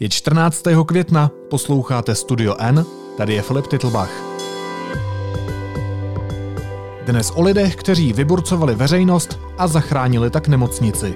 Je 0.00 0.08
14. 0.08 0.62
května, 0.86 1.30
posloucháte 1.50 2.14
Studio 2.14 2.54
N, 2.58 2.84
tady 3.16 3.34
je 3.34 3.42
Filip 3.42 3.66
Titlbach. 3.66 4.10
Dnes 7.06 7.30
o 7.30 7.42
lidech, 7.42 7.76
kteří 7.76 8.12
vyburcovali 8.12 8.74
veřejnost 8.74 9.38
a 9.58 9.66
zachránili 9.66 10.30
tak 10.30 10.48
nemocnici. 10.48 11.14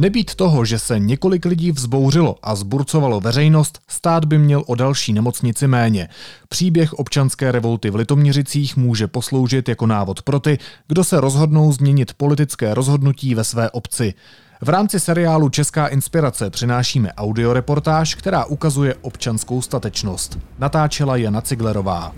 Nebýt 0.00 0.34
toho, 0.34 0.64
že 0.64 0.78
se 0.78 0.98
několik 0.98 1.44
lidí 1.44 1.72
vzbouřilo 1.72 2.36
a 2.42 2.54
zburcovalo 2.54 3.20
veřejnost, 3.20 3.78
stát 3.88 4.24
by 4.24 4.38
měl 4.38 4.64
o 4.66 4.74
další 4.74 5.12
nemocnici 5.12 5.66
méně. 5.66 6.08
Příběh 6.48 6.92
občanské 6.92 7.52
revolty 7.52 7.90
v 7.90 7.94
Litoměřicích 7.94 8.76
může 8.76 9.06
posloužit 9.06 9.68
jako 9.68 9.86
návod 9.86 10.22
pro 10.22 10.40
ty, 10.40 10.58
kdo 10.88 11.04
se 11.04 11.20
rozhodnou 11.20 11.72
změnit 11.72 12.14
politické 12.14 12.74
rozhodnutí 12.74 13.34
ve 13.34 13.44
své 13.44 13.70
obci. 13.70 14.14
V 14.60 14.68
rámci 14.68 15.00
seriálu 15.00 15.48
Česká 15.48 15.86
inspirace 15.86 16.50
přinášíme 16.50 17.12
audioreportáž, 17.12 18.14
která 18.14 18.44
ukazuje 18.44 18.94
občanskou 18.94 19.62
statečnost. 19.62 20.38
Natáčela 20.58 21.16
Jana 21.16 21.40
Ciglerová. 21.40 22.12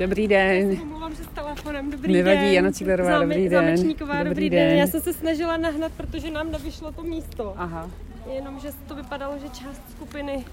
Dobrý 0.00 0.28
den. 0.28 0.78
Omlouvám 0.82 1.14
se 1.16 1.24
s 1.24 1.26
telefonem. 1.26 1.90
Dobrý 1.90 2.12
Nevadí, 2.12 2.36
den. 2.40 2.52
Jana 2.52 2.72
Ciglerová, 2.72 3.10
Záme- 3.10 3.20
dobrý 3.34 3.48
den. 3.48 3.64
Zámečníková, 3.64 4.14
dobrý, 4.14 4.28
Dobrý 4.28 4.50
den. 4.50 4.68
den. 4.68 4.78
Já 4.78 4.86
jsem 4.86 5.00
se 5.00 5.12
snažila 5.12 5.56
nahnat, 5.56 5.92
protože 5.96 6.30
nám 6.30 6.50
nevyšlo 6.50 6.92
to 6.92 7.02
místo. 7.02 7.54
Aha. 7.56 7.90
Jenomže 8.34 8.68
to 8.88 8.94
vypadalo, 8.94 9.34
že 9.38 9.48
část 9.48 9.80
skupiny 9.90 10.44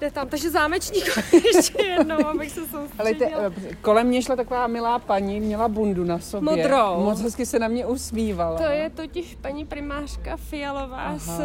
jde 0.00 0.10
tam. 0.10 0.28
Takže 0.28 0.50
zámečníková 0.50 1.22
ještě 1.54 1.82
jednou, 1.86 2.26
abych 2.26 2.50
se 2.50 2.60
Ale 2.98 3.14
te, 3.14 3.24
soustředila. 3.24 3.52
kolem 3.82 4.06
mě 4.06 4.22
šla 4.22 4.36
taková 4.36 4.66
milá 4.66 4.98
paní, 4.98 5.40
měla 5.40 5.68
bundu 5.68 6.04
na 6.04 6.18
sobě. 6.18 6.56
Modrou. 6.56 7.04
Moc 7.04 7.20
hezky 7.22 7.46
se 7.46 7.58
na 7.58 7.68
mě 7.68 7.86
usmívala. 7.86 8.58
To 8.58 8.64
je 8.64 8.90
totiž 8.90 9.36
paní 9.40 9.64
primářka 9.66 10.36
Fialová 10.36 10.96
Aha. 10.96 11.18
z, 11.18 11.40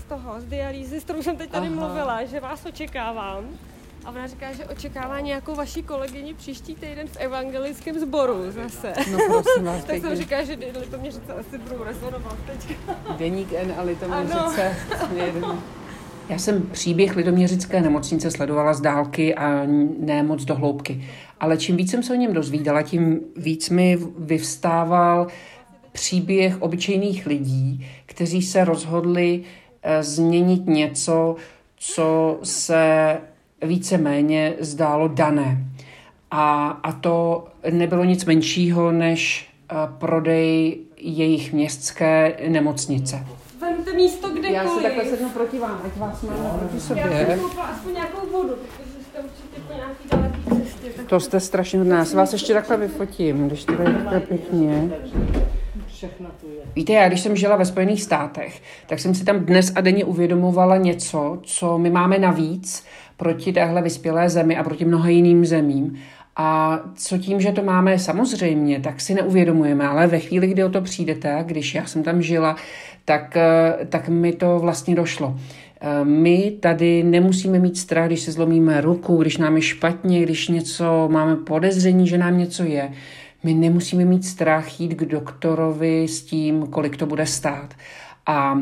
z 0.00 0.04
toho, 0.04 0.40
z 0.40 0.44
dialýzy, 0.44 1.00
s 1.00 1.04
kterou 1.04 1.22
jsem 1.22 1.36
teď 1.36 1.50
tady 1.50 1.66
Aha. 1.66 1.76
mluvila, 1.76 2.24
že 2.24 2.40
vás 2.40 2.66
očekávám. 2.66 3.44
A 4.08 4.10
ona 4.10 4.26
říká, 4.26 4.52
že 4.52 4.64
očekává 4.64 5.20
nějakou 5.20 5.54
vaší 5.54 5.82
kolegyni 5.82 6.34
příští 6.34 6.74
týden 6.74 7.08
v 7.08 7.16
evangelickém 7.16 7.98
sboru 7.98 8.50
zase. 8.50 8.92
No 9.12 9.18
prosím 9.26 9.64
vás, 9.64 9.84
tak 9.86 10.00
jsem 10.00 10.16
říká, 10.16 10.44
že 10.44 10.56
to 10.90 10.98
mě 10.98 11.10
říct 11.10 11.30
asi 11.40 11.58
budou 11.58 11.84
rezonovat 11.84 12.36
teď. 12.46 12.76
Deník 13.18 13.52
N 13.52 13.72
a 13.76 13.80
Ano. 13.80 13.90
Litoměřice. 13.90 14.76
Já 16.28 16.38
jsem 16.38 16.62
příběh 16.62 17.16
Lidoměřické 17.16 17.80
nemocnice 17.80 18.30
sledovala 18.30 18.74
z 18.74 18.80
dálky 18.80 19.34
a 19.34 19.62
ne 19.98 20.22
moc 20.22 20.44
do 20.44 20.54
hloubky. 20.54 21.04
Ale 21.40 21.56
čím 21.56 21.76
víc 21.76 21.90
jsem 21.90 22.02
se 22.02 22.12
o 22.12 22.16
něm 22.16 22.32
dozvídala, 22.32 22.82
tím 22.82 23.20
víc 23.36 23.70
mi 23.70 23.98
vyvstával 24.18 25.26
příběh 25.92 26.62
obyčejných 26.62 27.26
lidí, 27.26 27.86
kteří 28.06 28.42
se 28.42 28.64
rozhodli 28.64 29.42
eh, 29.82 30.02
změnit 30.02 30.66
něco, 30.66 31.36
co 31.76 32.38
se 32.42 33.16
víceméně 33.62 34.54
zdálo 34.60 35.08
dané. 35.08 35.64
A, 36.30 36.68
a 36.82 36.92
to 36.92 37.46
nebylo 37.70 38.04
nic 38.04 38.24
menšího 38.24 38.92
než 38.92 39.50
eh, 39.70 39.74
prodej 39.98 40.78
jejich 40.96 41.52
městské 41.52 42.36
nemocnice. 42.48 43.26
Vemte 43.60 43.92
místo 43.92 44.28
kdekoliv. 44.28 44.52
Já 44.52 44.68
se 44.68 44.82
takhle 44.82 45.04
sednu 45.04 45.28
proti 45.28 45.58
vám, 45.58 45.80
ať 45.84 45.96
vás 45.96 46.22
mám 46.22 46.58
proti 46.58 46.74
Já 46.74 46.80
sobě. 46.80 47.26
jsem 47.26 47.40
koupila 47.40 47.64
aspoň 47.64 47.92
nějakou 47.94 48.26
vodu, 48.32 48.48
protože 48.54 49.04
jste 49.04 49.18
určitě 49.18 49.60
po 49.68 49.72
nějaký 49.74 50.08
daleký 50.10 50.64
cestě. 50.64 50.90
Tak 50.96 51.06
To 51.06 51.20
jste 51.20 51.40
strašně 51.40 51.78
hodná. 51.78 51.98
Já 51.98 52.04
se 52.04 52.16
vás 52.16 52.32
ještě 52.32 52.54
takhle 52.54 52.76
vyfotím, 52.76 53.46
když 53.46 53.64
to 53.64 53.72
je 53.72 53.78
takhle 53.78 54.20
pěkně. 54.20 54.90
Víte, 56.74 56.92
já 56.92 57.08
když 57.08 57.20
jsem 57.20 57.36
žila 57.36 57.56
ve 57.56 57.64
Spojených 57.64 58.02
státech, 58.02 58.62
tak 58.86 58.98
jsem 58.98 59.14
si 59.14 59.24
tam 59.24 59.40
dnes 59.40 59.72
a 59.74 59.80
denně 59.80 60.04
uvědomovala 60.04 60.76
něco, 60.76 61.38
co 61.42 61.78
my 61.78 61.90
máme 61.90 62.18
navíc 62.18 62.84
proti 63.18 63.52
téhle 63.52 63.82
vyspělé 63.82 64.28
zemi 64.28 64.56
a 64.56 64.64
proti 64.64 64.84
mnoha 64.84 65.08
jiným 65.08 65.46
zemím. 65.46 65.98
A 66.36 66.80
co 66.94 67.18
tím, 67.18 67.40
že 67.40 67.52
to 67.52 67.62
máme 67.62 67.98
samozřejmě, 67.98 68.80
tak 68.80 69.00
si 69.00 69.14
neuvědomujeme, 69.14 69.88
ale 69.88 70.06
ve 70.06 70.18
chvíli, 70.18 70.46
kdy 70.46 70.64
o 70.64 70.68
to 70.68 70.80
přijdete, 70.80 71.44
když 71.46 71.74
já 71.74 71.86
jsem 71.86 72.02
tam 72.02 72.22
žila, 72.22 72.56
tak, 73.04 73.36
eh, 73.36 73.86
tak 73.88 74.08
mi 74.08 74.32
to 74.32 74.58
vlastně 74.58 74.94
došlo. 74.94 75.36
Eh, 75.80 76.04
My 76.04 76.52
tady 76.60 77.02
nemusíme 77.02 77.58
mít 77.58 77.76
strach, 77.76 78.06
když 78.06 78.20
se 78.20 78.32
zlomíme 78.32 78.80
ruku, 78.80 79.16
když 79.16 79.36
nám 79.36 79.56
je 79.56 79.62
špatně, 79.62 80.22
když 80.22 80.48
něco 80.48 81.08
máme 81.12 81.36
podezření, 81.36 82.06
že 82.06 82.18
nám 82.18 82.38
něco 82.38 82.64
je. 82.64 82.92
My 83.42 83.54
nemusíme 83.54 84.04
mít 84.04 84.24
strach 84.24 84.80
jít 84.80 84.94
k 84.94 85.04
doktorovi 85.04 86.08
s 86.08 86.22
tím, 86.22 86.66
kolik 86.66 86.96
to 86.96 87.06
bude 87.06 87.26
stát. 87.26 87.74
A, 88.26 88.58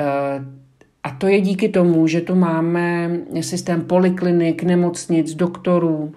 eh, 0.00 0.04
a 1.08 1.10
to 1.10 1.26
je 1.26 1.40
díky 1.40 1.68
tomu, 1.68 2.06
že 2.06 2.20
tu 2.20 2.34
máme 2.34 3.10
systém 3.40 3.84
poliklinik, 3.84 4.62
nemocnic, 4.62 5.34
doktorů, 5.34 6.12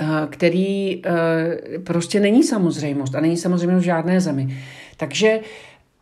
eh, 0.00 0.06
který 0.30 1.02
eh, 1.06 1.78
prostě 1.78 2.20
není 2.20 2.44
samozřejmost 2.44 3.14
a 3.14 3.20
není 3.20 3.36
samozřejmost 3.36 3.82
v 3.82 3.84
žádné 3.84 4.20
zemi. 4.20 4.56
Takže 4.96 5.40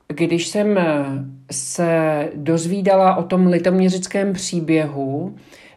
když 0.08 0.48
jsem 0.48 0.78
eh, 0.78 1.04
se 1.50 1.88
dozvídala 2.34 3.16
o 3.16 3.22
tom 3.22 3.46
litoměřickém 3.46 4.32
příběhu, 4.32 5.34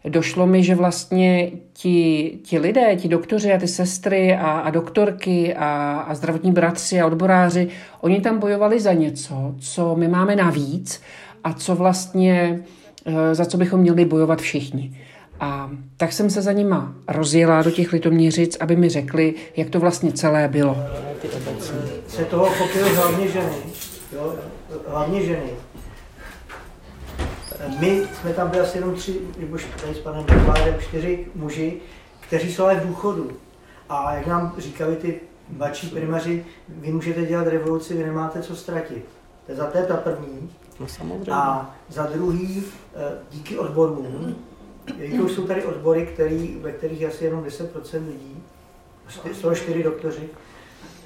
došlo 0.08 0.48
mi, 0.48 0.64
že 0.64 0.76
vlastně 0.76 1.52
ti, 1.74 2.40
ti 2.44 2.60
lidé, 2.60 2.96
ti 2.96 3.08
doktoři 3.08 3.54
a 3.54 3.58
ty 3.58 3.68
sestry 3.68 4.36
a, 4.36 4.60
a 4.60 4.70
doktorky 4.70 5.56
a, 5.56 6.00
a 6.08 6.16
zdravotní 6.16 6.52
bratři 6.52 7.02
a 7.02 7.08
odboráři, 7.08 7.68
oni 8.02 8.22
tam 8.22 8.40
bojovali 8.40 8.80
za 8.80 8.94
něco, 8.94 9.56
co 9.60 9.96
my 9.96 10.08
máme 10.08 10.36
navíc 10.36 11.02
a 11.44 11.54
co 11.54 11.76
vlastně, 11.76 12.64
eh, 13.06 13.36
za 13.36 13.46
co 13.46 13.58
bychom 13.58 13.80
měli 13.80 14.06
bojovat 14.06 14.42
všichni. 14.42 14.98
A 15.40 15.70
tak 15.98 16.14
jsem 16.14 16.30
se 16.30 16.42
za 16.42 16.52
nima 16.52 16.94
rozjela 17.08 17.62
do 17.62 17.72
těch 17.72 17.94
litoměřic, 17.94 18.58
aby 18.60 18.76
mi 18.76 18.90
řekli, 18.90 19.34
jak 19.58 19.70
to 19.70 19.80
vlastně 19.80 20.12
celé 20.12 20.48
bylo. 20.48 20.78
se 22.08 22.26
toho 22.26 22.46
chopily 22.46 22.90
hlavně 22.96 23.28
ženy. 23.28 23.56
Jo? 24.14 24.36
Hlavně 24.88 25.22
ženy. 25.22 25.50
My 27.80 28.02
jsme 28.14 28.34
tam 28.34 28.50
byli 28.50 28.62
asi 28.62 28.78
jenom 28.78 28.96
tři, 28.96 29.20
nebo 29.40 29.58
s 29.58 30.00
panem 30.04 30.26
Vládem 30.26 30.76
čtyři 30.80 31.26
muži, 31.36 31.78
kteří 32.20 32.54
jsou 32.54 32.64
ale 32.64 32.76
v 32.76 32.88
důchodu. 32.88 33.32
A 33.90 34.14
jak 34.14 34.28
nám 34.28 34.56
říkali 34.58 34.96
ty 34.96 35.20
mladší 35.50 35.88
primaři, 35.88 36.46
vy 36.70 36.92
můžete 36.92 37.26
dělat 37.26 37.48
revoluci, 37.48 37.94
vy 37.94 38.04
nemáte 38.04 38.42
co 38.42 38.56
ztratit. 38.56 39.06
To 39.46 39.52
je 39.52 39.56
za 39.58 39.72
je 39.76 39.84
ta 39.84 39.98
první. 39.98 40.50
No 40.80 40.88
samozřejmě. 40.88 41.32
A 41.32 41.76
za 41.90 42.06
druhý, 42.06 42.64
eh, 42.96 43.18
díky 43.32 43.58
odborům, 43.58 44.36
jelikož 44.98 45.32
jsou 45.32 45.48
tady 45.48 45.66
odbory, 45.66 46.06
který, 46.06 46.58
ve 46.62 46.72
kterých 46.72 47.02
je 47.02 47.08
asi 47.08 47.26
jenom 47.26 47.44
10% 47.44 48.08
lidí, 48.08 48.44
z 49.34 49.42
toho 49.42 49.56
čtyři 49.56 49.84
doktoři, 49.84 50.30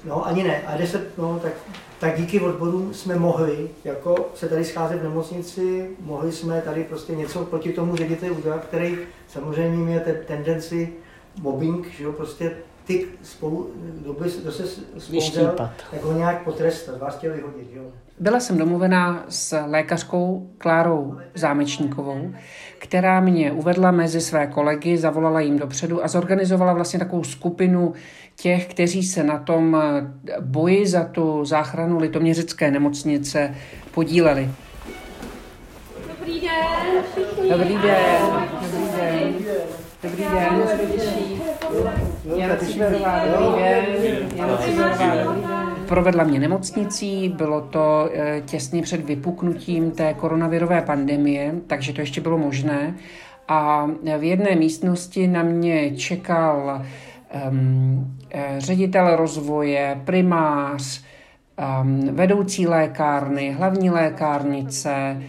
no 0.04 0.26
ani 0.26 0.42
ne, 0.42 0.62
a 0.66 0.76
10, 0.76 1.18
no 1.18 1.40
tak, 1.42 1.52
tak 2.00 2.16
díky 2.20 2.40
odborům 2.40 2.94
jsme 2.94 3.16
mohli 3.16 3.70
jako 3.84 4.30
se 4.34 4.48
tady 4.48 4.64
scházet 4.64 5.00
v 5.00 5.02
nemocnici, 5.02 5.90
mohli 6.00 6.32
jsme 6.32 6.62
tady 6.62 6.84
prostě 6.84 7.16
něco 7.16 7.44
proti 7.44 7.72
tomu 7.72 7.96
řediteli 7.96 8.32
udělat, 8.32 8.64
který 8.64 8.98
samozřejmě 9.28 9.76
měl 9.76 10.00
te, 10.00 10.12
tendenci 10.12 10.92
mobbing, 11.40 11.86
že 11.90 12.04
jo, 12.04 12.12
prostě 12.12 12.56
ty 12.84 13.06
spolu, 13.22 13.70
kdo, 14.00 14.12
by, 14.12 14.30
kdo 14.42 14.52
se 14.52 14.66
spouzel, 14.98 15.54
tak 15.90 16.02
ho 16.02 16.12
nějak 16.12 16.44
potrestat, 16.44 16.98
vás 16.98 17.16
chtěl 17.16 17.32
vyhodit, 17.32 17.68
jo. 17.72 17.82
Byla 18.20 18.40
jsem 18.40 18.58
domluvená 18.58 19.24
s 19.28 19.64
lékařkou 19.66 20.50
Klárou 20.58 21.18
Zámečníkovou, 21.34 22.34
která 22.78 23.20
mě 23.20 23.52
uvedla 23.52 23.90
mezi 23.90 24.20
své 24.20 24.46
kolegy, 24.46 24.96
zavolala 24.96 25.40
jim 25.40 25.58
dopředu 25.58 26.04
a 26.04 26.08
zorganizovala 26.08 26.72
vlastně 26.72 26.98
takovou 26.98 27.24
skupinu 27.24 27.92
těch, 28.36 28.66
kteří 28.66 29.02
se 29.02 29.24
na 29.24 29.38
tom 29.38 29.76
eh, 29.76 30.40
boji 30.40 30.86
za 30.86 31.04
tu 31.04 31.44
záchranu 31.44 31.98
litoměřické 31.98 32.70
nemocnice 32.70 33.54
podíleli. 33.90 34.50
Dobrý 36.08 36.40
den, 36.40 37.04
všichni. 37.12 37.50
Dobrý 37.50 37.74
den. 37.74 37.82
Dobrý 38.62 38.78
den. 38.78 38.83
Dobrý 40.04 40.24
den. 40.24 40.62
Jana 42.36 42.56
Ciberová, 42.56 43.22
dobrý 43.26 43.62
den. 43.62 43.84
Jana 44.36 44.56
Ciberová, 44.56 45.24
dobrý 45.24 45.42
den. 45.42 45.86
Provedla 45.88 46.24
mě 46.24 46.38
nemocnicí, 46.38 47.28
bylo 47.28 47.60
to 47.60 48.10
eh, 48.12 48.42
těsně 48.46 48.82
před 48.82 49.04
vypuknutím 49.04 49.90
té 49.90 50.14
koronavirové 50.14 50.82
pandemie, 50.82 51.54
takže 51.66 51.92
to 51.92 52.00
ještě 52.00 52.20
bylo 52.20 52.38
možné. 52.38 52.94
A 53.48 53.86
v 54.18 54.22
jedné 54.22 54.56
místnosti 54.56 55.28
na 55.28 55.42
mě 55.42 55.96
čekal 55.96 56.82
um, 57.48 58.16
ředitel 58.58 59.16
rozvoje, 59.16 60.00
primář, 60.04 61.04
um, 61.82 62.14
vedoucí 62.14 62.66
lékárny, 62.66 63.50
hlavní 63.52 63.90
lékárnice, 63.90 65.22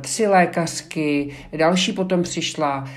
tři 0.00 0.26
lékařky, 0.26 1.36
další 1.56 1.92
potom 1.92 2.22
přišla, 2.22 2.88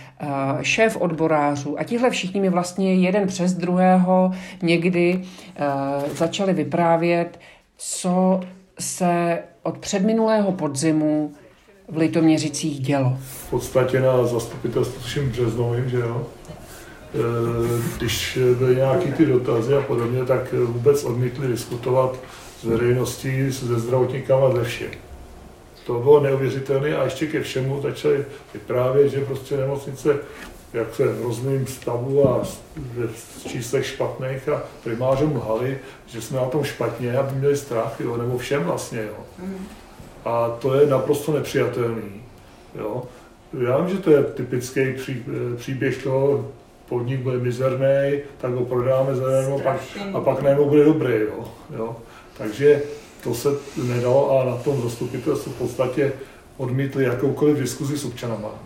šéf 0.62 0.98
odborářů 1.00 1.80
a 1.80 1.84
tihle 1.84 2.10
všichni 2.10 2.42
mi 2.42 2.50
vlastně 2.50 2.96
jeden 2.96 3.28
přes 3.28 3.54
druhého 3.54 4.32
někdy 4.62 5.22
začali 6.14 6.54
vyprávět, 6.54 7.40
co 7.78 8.40
se 8.80 9.40
od 9.64 9.78
předminulého 9.78 10.52
podzimu 10.52 11.34
v 11.88 11.98
Litoměřicích 11.98 12.80
dělo. 12.80 13.18
V 13.20 13.50
podstatě 13.50 14.00
na 14.00 14.26
zastupitelstvu 14.26 15.02
všem 15.02 15.30
březnovým, 15.30 15.90
že 15.90 15.98
jo? 15.98 16.28
Když 17.98 18.40
byly 18.60 18.76
nějaký 18.76 19.12
ty 19.12 19.26
dotazy 19.26 19.74
a 19.74 19.82
podobně, 19.82 20.26
tak 20.26 20.54
vůbec 20.54 21.04
odmítli 21.04 21.48
diskutovat 21.48 22.20
s 22.62 22.64
veřejností, 22.64 23.52
se 23.52 23.80
zdravotníkama, 23.80 24.56
ze 24.56 24.64
všem. 24.64 24.90
To 25.86 25.94
bylo 25.94 26.20
neuvěřitelné 26.20 26.96
a 26.96 27.04
ještě 27.04 27.28
ke 27.28 27.42
všemu 27.42 27.82
začali 27.82 28.26
vyprávět, 28.54 29.12
že 29.12 29.26
prostě 29.26 29.58
nemocnice 29.58 30.18
jak 30.76 30.96
se 30.96 31.08
v 31.08 31.22
různém 31.22 31.68
stavu 31.68 32.30
a 32.30 32.44
v 33.14 33.48
číslech 33.48 33.86
špatných 33.86 34.50
a 34.50 34.64
primářům 34.84 35.36
lhali, 35.36 35.78
že 36.06 36.22
jsme 36.22 36.38
na 36.38 36.46
tom 36.46 36.64
špatně, 36.64 37.18
aby 37.18 37.36
měli 37.36 37.58
strach, 37.58 38.00
jo, 38.00 38.18
nebo 38.18 38.38
všem 38.38 38.64
vlastně. 38.64 39.02
Jo. 39.02 39.24
Mm. 39.40 39.68
A 40.26 40.50
to 40.50 40.74
je 40.74 40.88
naprosto 40.88 41.34
nepřijatelný. 41.34 42.22
Jo. 42.76 43.04
Já 43.68 43.78
vím, 43.78 43.96
že 43.96 44.02
to 44.02 44.12
je 44.12 44.24
typický 44.24 44.94
pří, 44.94 45.26
příběh 45.56 46.04
toho, 46.04 46.52
podnik 46.90 47.20
bude 47.20 47.38
mizerný, 47.38 48.20
tak 48.38 48.54
ho 48.54 48.66
prodáme 48.66 49.16
za 49.16 49.26
pak, 49.64 49.82
a 50.14 50.20
pak 50.20 50.42
najednou 50.42 50.70
bude 50.70 50.86
dobrý. 50.86 51.14
Jo. 51.14 51.48
Jo. 51.78 51.96
Takže 52.38 52.82
to 53.26 53.34
se 53.34 53.50
nedalo 53.78 54.40
a 54.40 54.46
na 54.46 54.56
tom 54.56 54.82
zastupitelstvu 54.82 55.52
v 55.52 55.56
podstatě 55.56 56.14
odmítli 56.58 57.04
jakoukoliv 57.04 57.58
diskuzi 57.58 57.98
s 57.98 58.06
občanama. 58.06 58.50
E, 58.50 58.60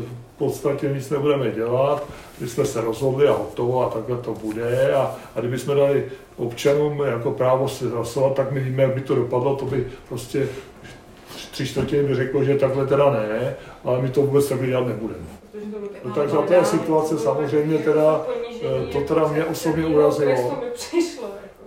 v 0.00 0.38
podstatě 0.38 0.90
nic 0.94 1.10
nebudeme 1.10 1.50
dělat, 1.50 2.06
my 2.40 2.48
jsme 2.48 2.64
se 2.64 2.80
rozhodli 2.80 3.28
a 3.28 3.32
hotovo 3.32 3.86
a 3.86 3.90
takhle 3.90 4.16
to 4.16 4.34
bude 4.34 4.94
a, 4.94 5.16
a 5.36 5.40
kdybychom 5.40 5.76
dali 5.76 6.04
občanům 6.36 7.02
jako 7.06 7.30
právo 7.30 7.68
si 7.68 7.88
hlasovat, 7.88 8.34
tak 8.34 8.52
my 8.52 8.60
víme, 8.60 8.82
jak 8.82 8.94
by 8.94 9.00
to 9.00 9.14
dopadlo, 9.14 9.56
to 9.56 9.64
by 9.64 9.86
prostě 10.08 10.48
tři 11.50 11.66
čtvrtiny 11.66 12.02
by 12.02 12.14
řeklo, 12.14 12.44
že 12.44 12.58
takhle 12.58 12.86
teda 12.86 13.10
ne, 13.10 13.56
ale 13.84 14.02
my 14.02 14.08
to 14.08 14.22
vůbec 14.22 14.48
takhle 14.48 14.66
dělat 14.66 14.86
nebudeme. 14.86 15.26
No, 16.04 16.14
tak 16.14 16.30
za 16.30 16.42
té 16.42 16.64
situace 16.64 17.18
samozřejmě 17.18 17.78
teda, 17.78 18.26
eh, 18.62 18.92
to 18.92 19.00
teda 19.00 19.28
mě 19.28 19.44
osobně 19.44 19.86
urazilo. 19.86 20.62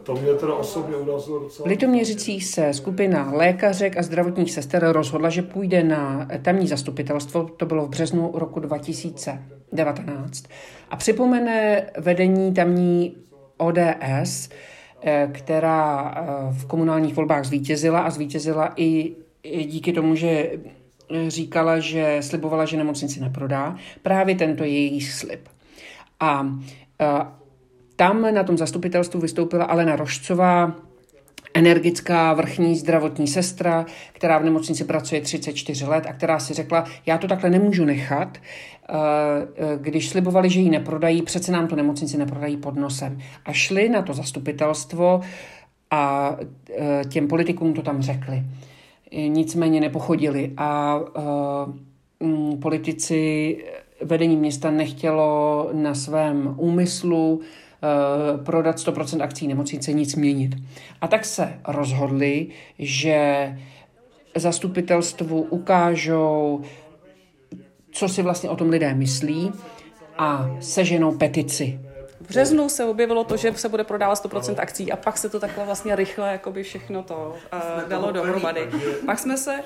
To 0.04 0.14
mě 0.14 0.34
teda 0.34 0.54
osobně 0.54 0.96
urazilo 0.96 1.40
docela. 1.40 1.68
V 1.68 1.70
Litoměřicích 1.70 2.46
se 2.46 2.74
skupina 2.74 3.32
lékařek 3.34 3.98
a 3.98 4.04
zdravotních 4.04 4.52
sester 4.52 4.92
rozhodla, 4.92 5.30
že 5.30 5.42
půjde 5.42 5.84
na 5.84 6.28
tamní 6.42 6.68
zastupitelstvo, 6.68 7.44
to 7.44 7.66
bylo 7.66 7.86
v 7.86 7.90
březnu 7.90 8.32
roku 8.34 8.60
2019, 8.60 10.44
a 10.90 10.96
připomene 10.96 11.86
vedení 11.98 12.54
tamní 12.54 13.16
ODS, 13.58 14.50
eh, 15.02 15.30
která 15.34 16.16
eh, 16.16 16.54
v 16.54 16.66
komunálních 16.66 17.16
volbách 17.16 17.46
zvítězila 17.46 18.00
a 18.00 18.10
zvítězila 18.10 18.74
i 18.76 19.16
díky 19.44 19.94
tomu, 19.94 20.16
že 20.16 20.52
říkala, 21.28 21.80
že 21.80 22.18
slibovala, 22.22 22.66
že 22.66 22.78
nemocnici 22.78 23.20
neprodá, 23.20 23.76
právě 24.02 24.36
tento 24.36 24.64
její 24.64 25.02
slib. 25.02 25.48
A 26.20 26.48
eh, 27.02 27.41
tam 27.96 28.34
na 28.34 28.44
tom 28.44 28.58
zastupitelstvu 28.58 29.20
vystoupila 29.20 29.66
Alena 29.66 29.96
Rošcová, 29.96 30.76
energická 31.54 32.34
vrchní 32.34 32.76
zdravotní 32.76 33.28
sestra, 33.28 33.86
která 34.14 34.38
v 34.38 34.44
nemocnici 34.44 34.84
pracuje 34.84 35.22
34 35.22 35.86
let 35.86 36.06
a 36.10 36.14
která 36.14 36.40
si 36.40 36.54
řekla, 36.54 36.86
já 37.06 37.18
to 37.18 37.28
takhle 37.28 37.50
nemůžu 37.50 37.86
nechat, 37.86 38.38
eh, 38.38 38.94
když 39.78 40.10
slibovali, 40.10 40.50
že 40.50 40.60
ji 40.60 40.70
neprodají, 40.70 41.22
přece 41.22 41.52
nám 41.52 41.68
to 41.68 41.76
nemocnici 41.76 42.18
neprodají 42.18 42.58
pod 42.58 42.76
nosem. 42.76 43.18
A 43.46 43.54
šli 43.54 43.90
na 43.90 44.02
to 44.02 44.14
zastupitelstvo 44.14 45.22
a 45.92 46.36
eh, 46.70 47.02
těm 47.10 47.28
politikům 47.28 47.74
to 47.74 47.82
tam 47.82 48.02
řekli. 48.02 48.44
Nicméně 49.28 49.80
nepochodili 49.80 50.52
a 50.58 51.00
eh, 51.18 52.58
politici 52.62 53.58
vedení 54.02 54.36
města 54.36 54.72
nechtělo 54.72 55.70
na 55.74 55.96
svém 55.96 56.54
úmyslu 56.58 57.42
Eh, 57.42 57.71
prodat 58.46 58.78
100% 58.78 59.22
akcí 59.22 59.48
nemocnice, 59.48 59.94
nic 59.94 60.16
měnit. 60.16 60.56
A 61.02 61.08
tak 61.08 61.26
se 61.26 61.54
rozhodli, 61.68 62.48
že 62.80 63.48
zastupitelstvu 64.36 65.42
ukážou, 65.42 66.62
co 67.92 68.10
si 68.10 68.22
vlastně 68.22 68.50
o 68.50 68.56
tom 68.56 68.70
lidé 68.70 68.94
myslí 68.94 69.52
a 70.18 70.56
seženou 70.60 71.18
petici 71.18 71.80
březnu 72.28 72.70
se 72.70 72.86
objevilo 72.86 73.24
to, 73.24 73.38
že 73.38 73.54
se 73.54 73.70
bude 73.70 73.84
prodávat 73.84 74.26
100% 74.26 74.56
akcí 74.58 74.92
a 74.92 74.96
pak 74.96 75.18
se 75.18 75.30
to 75.30 75.40
takhle 75.40 75.66
vlastně 75.66 75.96
rychle 75.96 76.32
jakoby 76.32 76.64
všechno 76.64 77.04
to 77.04 77.36
uh, 77.54 77.90
dalo 77.90 78.12
dohromady. 78.12 78.70
Pak 79.06 79.20
jsme 79.20 79.38
se, 79.38 79.60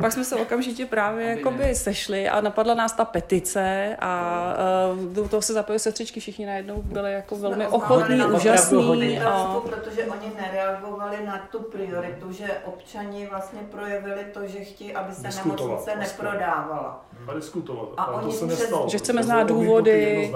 pak 0.00 0.12
jsme 0.12 0.24
se 0.24 0.36
okamžitě 0.36 0.86
právě 0.86 1.26
jakoby 1.26 1.74
sešli 1.74 2.28
a 2.28 2.40
napadla 2.40 2.74
nás 2.74 2.92
ta 2.92 3.04
petice 3.04 3.96
a 4.00 4.54
uh, 4.92 5.12
do 5.12 5.28
toho 5.28 5.42
se 5.42 5.52
zapojili 5.52 5.78
sestřičky, 5.78 6.20
všichni 6.20 6.46
najednou 6.46 6.82
byli 6.82 7.12
jako 7.12 7.36
velmi 7.36 7.66
ochotní, 7.66 8.22
úžasní. 8.22 9.20
A... 9.20 9.60
Protože 9.64 10.04
oni 10.04 10.32
nereagovali 10.40 11.16
na 11.26 11.48
tu 11.52 11.58
prioritu, 11.58 12.32
že 12.32 12.46
občani 12.64 13.26
vlastně 13.30 13.60
projevili 13.70 14.24
to, 14.32 14.46
že 14.46 14.64
chtějí, 14.64 14.94
aby 14.94 15.14
se 15.14 15.22
nemocnice 15.22 15.96
neprodávala 15.96 17.04
a. 17.28 17.32
A, 17.96 18.02
a 18.02 18.20
to 18.22 18.32
se 18.32 18.46
nestalo. 18.46 18.88
Že 18.88 18.98
chceme 18.98 19.22
znát 19.22 19.42
důvody 19.42 20.32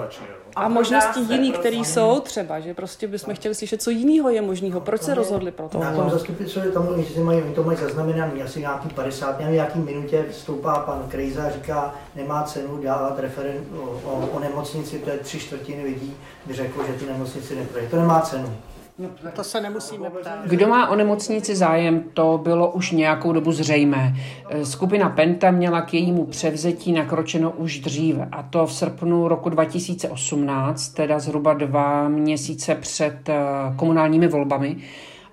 a 0.57 0.67
možnosti 0.67 1.19
jiný, 1.19 1.51
které 1.51 1.75
jsou 1.75 2.19
třeba, 2.19 2.59
že 2.59 2.73
prostě 2.73 3.07
bychom 3.07 3.35
chtěli 3.35 3.55
slyšet, 3.55 3.81
co 3.81 3.89
jiného 3.89 4.29
je 4.29 4.41
možného, 4.41 4.81
proč 4.81 5.01
se 5.01 5.13
rozhodli 5.13 5.51
pro 5.51 5.69
to. 5.69 5.79
Na 5.79 5.91
tom 5.95 6.09
zastupitelstvu 6.09 6.71
tam 6.71 6.87
oni 6.87 7.05
mají, 7.23 7.41
to 7.55 7.63
mají 7.63 7.77
zaznamenaný 7.77 8.43
asi 8.43 8.59
nějaký 8.59 8.89
50, 8.89 9.39
nějaký, 9.39 9.55
nějaký 9.55 9.79
minutě 9.79 10.25
vstoupá 10.31 10.79
pan 10.79 11.05
Krejza 11.09 11.43
a 11.43 11.49
říká, 11.49 11.95
nemá 12.15 12.43
cenu 12.43 12.77
dávat 12.83 13.19
referent 13.19 13.67
o, 13.77 14.09
o, 14.09 14.29
o 14.33 14.39
nemocnici, 14.39 14.99
to 14.99 15.09
je 15.09 15.17
tři 15.17 15.39
čtvrtiny 15.39 15.83
lidí, 15.83 16.13
by 16.45 16.53
řekl, 16.53 16.85
že 16.87 16.93
tu 16.93 17.05
nemocnici 17.05 17.55
neprojde. 17.55 17.89
To 17.89 17.97
nemá 17.97 18.21
cenu. 18.21 18.57
No, 18.99 19.09
to 19.35 19.43
se 19.43 19.61
nemusíme 19.61 20.09
ptát. 20.09 20.45
Kdo 20.45 20.67
má 20.67 20.89
o 20.89 20.95
nemocnici 20.95 21.55
zájem, 21.55 22.03
to 22.13 22.39
bylo 22.43 22.71
už 22.71 22.91
nějakou 22.91 23.33
dobu 23.33 23.51
zřejmé. 23.51 24.15
Skupina 24.63 25.09
Penta 25.09 25.51
měla 25.51 25.81
k 25.81 25.93
jejímu 25.93 26.25
převzetí 26.25 26.91
nakročeno 26.91 27.51
už 27.51 27.79
dříve, 27.79 28.27
a 28.31 28.43
to 28.43 28.65
v 28.65 28.73
srpnu 28.73 29.27
roku 29.27 29.49
2018, 29.49 30.89
teda 30.89 31.19
zhruba 31.19 31.53
dva 31.53 32.09
měsíce 32.09 32.75
před 32.75 33.29
eh, 33.29 33.35
komunálními 33.75 34.27
volbami, 34.27 34.77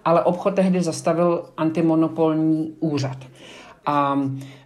ale 0.05 0.25
obchod 0.25 0.55
tehdy 0.55 0.83
zastavil 0.83 1.45
antimonopolní 1.57 2.77
úřad. 2.81 3.17
A 3.87 4.21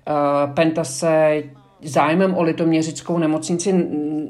eh, 0.07 0.13
Penta 0.55 0.85
se 0.85 1.43
zájmem 1.83 2.35
o 2.35 2.43
litoměřickou 2.43 3.19
nemocnici 3.19 3.73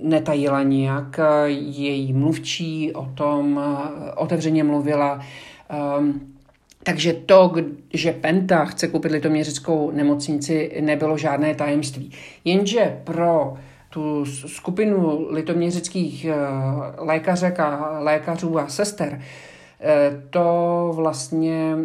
netajila 0.02 0.62
nijak. 0.62 1.20
Její 1.46 2.12
mluvčí 2.12 2.92
o 2.92 3.04
tom 3.14 3.60
eh, 3.62 4.12
otevřeně 4.12 4.64
mluvila. 4.64 5.20
Ehm, 5.68 6.20
takže 6.82 7.12
to, 7.12 7.54
že 7.94 8.12
Penta 8.12 8.64
chce 8.64 8.88
koupit 8.88 9.12
litoměřickou 9.12 9.90
nemocnici, 9.90 10.72
nebylo 10.80 11.18
žádné 11.18 11.54
tajemství. 11.54 12.10
Jenže 12.44 13.00
pro 13.04 13.54
tu 13.90 14.24
skupinu 14.26 15.26
litoměřických 15.30 16.24
eh, 16.24 16.34
lékařek 16.98 17.60
a 17.60 17.98
lékařů 17.98 18.58
a 18.58 18.68
sester 18.68 19.20
to 20.30 20.90
vlastně 20.94 21.76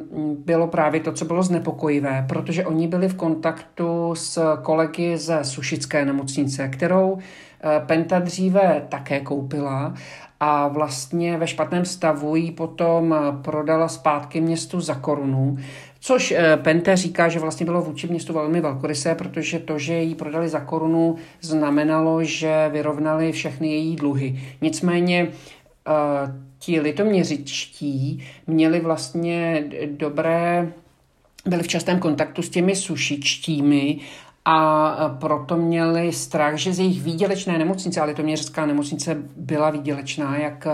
bylo 0.45 0.67
právě 0.67 0.99
to, 0.99 1.11
co 1.11 1.25
bylo 1.25 1.43
znepokojivé, 1.43 2.25
protože 2.29 2.65
oni 2.65 2.87
byli 2.87 3.09
v 3.09 3.15
kontaktu 3.15 4.15
s 4.15 4.57
kolegy 4.61 5.17
ze 5.17 5.43
Sušické 5.43 6.05
nemocnice, 6.05 6.67
kterou 6.67 7.17
eh, 7.17 7.81
Penta 7.85 8.19
dříve 8.19 8.85
také 8.89 9.19
koupila 9.19 9.93
a 10.39 10.67
vlastně 10.67 11.37
ve 11.37 11.47
špatném 11.47 11.85
stavu 11.85 12.35
ji 12.35 12.51
potom 12.51 13.15
prodala 13.41 13.87
zpátky 13.87 14.41
městu 14.41 14.81
za 14.81 14.95
korunu, 14.95 15.57
Což 16.05 16.31
eh, 16.31 16.57
Pente 16.57 16.95
říká, 16.95 17.29
že 17.29 17.39
vlastně 17.39 17.65
bylo 17.65 17.81
vůči 17.81 18.07
městu 18.07 18.33
velmi 18.33 18.61
velkorysé, 18.61 19.15
protože 19.15 19.59
to, 19.59 19.79
že 19.79 19.93
ji 19.93 20.15
prodali 20.15 20.49
za 20.49 20.59
korunu, 20.59 21.15
znamenalo, 21.41 22.23
že 22.23 22.69
vyrovnali 22.71 23.31
všechny 23.31 23.67
její 23.67 23.95
dluhy. 23.95 24.39
Nicméně 24.61 25.27
ti 26.65 26.79
litoměřičtí 26.79 28.23
měli 28.47 28.79
vlastně 28.79 29.63
dobré, 29.87 30.73
byli 31.45 31.63
v 31.63 31.67
častém 31.67 31.99
kontaktu 31.99 32.41
s 32.41 32.49
těmi 32.49 32.75
sušičtími 32.75 33.99
a 34.45 35.17
proto 35.19 35.57
měli 35.57 36.13
strach, 36.13 36.55
že 36.55 36.73
z 36.73 36.79
jejich 36.79 37.01
výdělečné 37.01 37.57
nemocnice, 37.57 38.01
ale 38.01 38.13
to 38.13 38.23
měřská 38.23 38.65
nemocnice 38.65 39.17
byla 39.35 39.69
výdělečná, 39.69 40.37
jak 40.37 40.67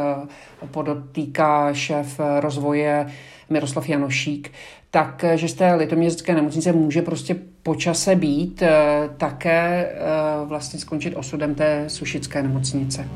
podotýká 0.71 1.73
šéf 1.73 2.19
rozvoje 2.39 3.11
Miroslav 3.49 3.89
Janošík, 3.89 4.51
tak 4.91 5.25
že 5.35 5.47
z 5.47 5.53
té 5.53 5.75
litoměřské 5.75 6.35
nemocnice 6.35 6.71
může 6.71 7.01
prostě 7.01 7.35
počase 7.63 8.15
být 8.15 8.63
také 9.17 9.91
vlastně 10.45 10.79
skončit 10.79 11.15
osudem 11.15 11.55
té 11.55 11.83
sušické 11.87 12.43
nemocnice. 12.43 13.07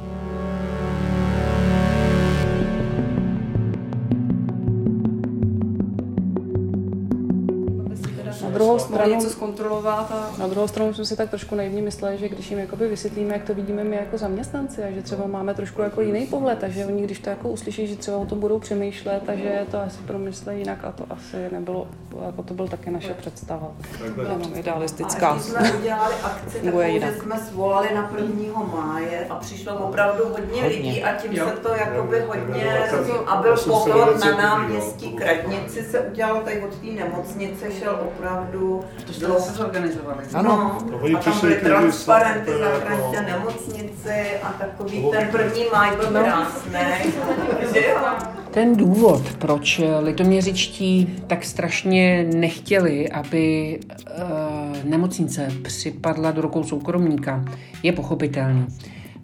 Stranu 8.94 9.14
něco 9.14 9.30
zkontrolovat 9.30 10.12
a... 10.12 10.32
Na 10.38 10.48
druhou 10.48 10.68
stranu 10.68 10.94
jsme 10.94 11.06
si 11.06 11.16
tak 11.16 11.30
trošku 11.30 11.56
naivně 11.56 11.82
mysleli, 11.82 12.18
že 12.18 12.30
když 12.30 12.50
jim 12.50 12.60
jakoby 12.60 12.88
vysvětlíme, 12.88 13.34
jak 13.34 13.44
to 13.44 13.54
vidíme 13.54 13.84
my 13.84 13.96
jako 13.96 14.18
zaměstnanci 14.18 14.84
a 14.84 14.92
že 14.92 15.02
třeba 15.02 15.28
máme 15.28 15.54
trošku 15.54 15.82
jako 15.82 16.02
jiný 16.02 16.26
pohled, 16.26 16.60
takže 16.60 16.86
oni 16.86 17.04
když 17.04 17.20
to 17.20 17.30
jako 17.30 17.50
uslyší, 17.50 17.88
že 17.88 17.96
třeba 17.96 18.18
o 18.18 18.26
tom 18.26 18.40
budou 18.40 18.60
přemýšlet, 18.60 19.24
takže 19.26 19.66
to 19.72 19.80
asi 19.80 19.98
promyslí 20.08 20.58
jinak 20.58 20.80
a 20.84 20.92
to 20.92 21.04
asi 21.10 21.38
nebylo, 21.52 21.88
jako 22.26 22.44
to 22.44 22.54
byl 22.54 22.68
taky 22.68 22.92
naše 22.92 23.14
představa. 23.14 23.72
Jenom 24.18 24.52
idealistická. 24.56 25.30
A 25.30 25.40
jsme 25.40 25.74
udělali 25.74 26.16
akci 26.24 26.60
takovou, 26.60 27.00
že 27.00 27.14
jsme 27.22 27.40
svolali 27.40 27.88
na 27.96 28.12
1. 28.18 28.64
máje 28.76 29.26
a 29.30 29.36
přišlo 29.36 29.76
opravdu 29.76 30.24
hodně, 30.24 30.62
hodně. 30.62 30.78
lidí 30.78 31.04
a 31.04 31.16
tím 31.16 31.32
jo. 31.34 31.46
se 31.50 31.52
to 31.52 31.70
jakoby 31.74 32.22
hodně 32.22 32.90
a 33.28 33.36
byl 33.42 33.58
pohled 33.58 34.20
na 34.26 34.38
náměstí 34.38 35.14
Kradnici 35.14 35.84
se 35.84 36.00
udělal 36.00 36.42
tady 36.42 36.62
od 36.62 36.76
té 36.76 36.88
nemocnice, 36.88 37.72
šel 37.72 38.00
opravdu... 38.02 38.83
To 39.06 39.14
jste 39.14 39.40
se 39.40 39.54
zorganizovali. 39.54 40.24
Ano, 40.34 40.82
no, 40.92 41.18
a 41.20 41.22
tam 41.22 41.40
byly 41.42 41.56
transparenty, 41.56 42.52
zachraňte 42.52 43.22
nemocnici 43.22 44.40
a 44.44 44.50
takový 44.52 45.06
ten 45.12 45.28
první 45.28 45.64
máj 45.74 45.96
byl 45.96 46.12
no. 46.12 46.20
krásný. 46.20 46.72
Ten 48.52 48.76
důvod, 48.78 49.22
proč 49.40 49.82
litoměřičtí 50.02 51.16
tak 51.28 51.46
strašně 51.46 52.24
nechtěli, 52.24 53.10
aby 53.10 53.80
uh, 53.80 54.84
nemocnice 54.84 55.48
připadla 55.64 56.32
do 56.32 56.42
rukou 56.42 56.64
soukromníka, 56.64 57.46
je 57.84 57.92
pochopitelný. 57.92 58.68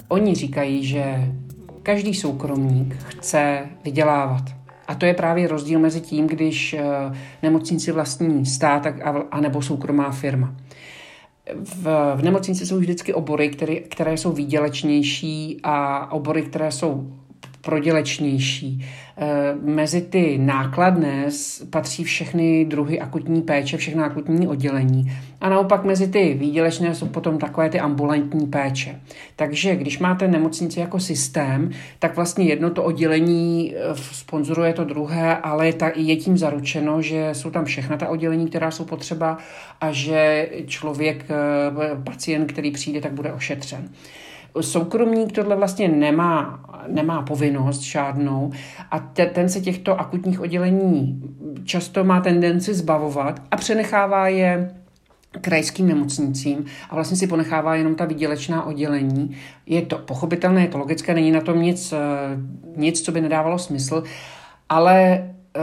Oni 0.08 0.36
říkají, 0.36 0.86
že 0.86 1.32
každý 1.84 2.14
soukromník 2.14 2.96
chce 3.08 3.60
vydělávat. 3.84 4.59
A 4.90 4.96
to 4.96 5.06
je 5.06 5.14
právě 5.14 5.48
rozdíl 5.48 5.80
mezi 5.80 6.02
tím, 6.02 6.28
když 6.28 6.74
eh, 6.74 6.84
nemocnici 7.44 7.92
vlastní 7.92 8.46
stát 8.46 8.88
a, 9.32 9.42
nebo 9.42 9.62
soukromá 9.62 10.12
firma. 10.12 10.56
V, 11.56 12.14
v 12.16 12.24
nemocnici 12.24 12.66
jsou 12.66 12.78
vždycky 12.78 13.14
obory, 13.14 13.50
které, 13.50 13.76
které 13.76 14.18
jsou 14.18 14.32
výdělečnější 14.32 15.60
a 15.64 16.12
obory, 16.12 16.42
které 16.42 16.72
jsou 16.72 17.14
prodělečnější. 17.62 18.86
Eh, 19.22 19.56
mezi 19.62 20.02
ty 20.02 20.38
nákladné 20.38 21.26
patří 21.70 22.04
všechny 22.04 22.66
druhy 22.66 23.00
akutní 23.00 23.42
péče, 23.42 23.78
všechny 23.78 24.04
akutní 24.04 24.48
oddělení. 24.48 25.12
A 25.42 25.50
naopak 25.50 25.84
mezi 25.84 26.08
ty 26.08 26.34
výdělečné 26.34 26.96
jsou 26.96 27.06
potom 27.06 27.38
takové 27.38 27.70
ty 27.70 27.80
ambulantní 27.80 28.48
péče. 28.48 29.02
Takže 29.36 29.76
když 29.76 30.00
máte 30.00 30.28
nemocnici 30.28 30.80
jako 30.80 31.00
systém, 31.00 31.72
tak 32.00 32.16
vlastně 32.16 32.46
jedno 32.46 32.70
to 32.70 32.84
oddělení 32.84 33.76
eh, 33.76 33.96
sponzoruje 33.96 34.74
to 34.74 34.84
druhé, 34.84 35.38
ale 35.38 35.74
je 35.96 36.16
tím 36.16 36.38
zaručeno, 36.38 37.02
že 37.02 37.30
jsou 37.34 37.52
tam 37.52 37.66
všechna 37.66 37.98
ta 37.98 38.08
oddělení, 38.08 38.48
která 38.48 38.72
jsou 38.72 38.86
potřeba 38.86 39.38
a 39.82 39.92
že 39.92 40.50
člověk, 40.66 41.26
eh, 41.30 42.02
pacient, 42.04 42.52
který 42.52 42.72
přijde, 42.72 43.02
tak 43.02 43.12
bude 43.12 43.34
ošetřen. 43.34 43.90
Soukromník 44.62 45.32
tohle 45.32 45.56
vlastně 45.56 45.88
nemá, 45.88 46.60
nemá 46.88 47.22
povinnost 47.22 47.82
žádnou 47.82 48.52
a 48.92 49.00
te, 49.00 49.26
ten 49.26 49.50
se 49.50 49.62
těchto 49.62 50.00
akutních 50.00 50.40
oddělení 50.42 51.22
často 51.64 52.04
má 52.04 52.22
tendenci 52.22 52.74
zbavovat 52.74 53.42
a 53.52 53.58
přenechává 53.58 54.28
je 54.28 54.76
krajským 55.42 55.88
nemocnicím 55.88 56.66
a 56.90 56.96
vlastně 56.96 57.18
si 57.18 57.28
ponechává 57.28 57.76
jenom 57.76 57.96
ta 57.96 58.06
výdělečná 58.06 58.66
oddělení. 58.66 59.38
Je 59.66 59.82
to 59.82 59.98
pochopitelné, 59.98 60.62
je 60.62 60.68
to 60.68 60.78
logické, 60.78 61.14
není 61.14 61.32
na 61.32 61.42
tom 61.42 61.62
nic, 61.62 61.94
eh, 61.94 61.98
nic 62.76 63.02
co 63.02 63.12
by 63.12 63.22
nedávalo 63.22 63.60
smysl, 63.60 64.04
ale 64.70 65.30
eh, 65.56 65.62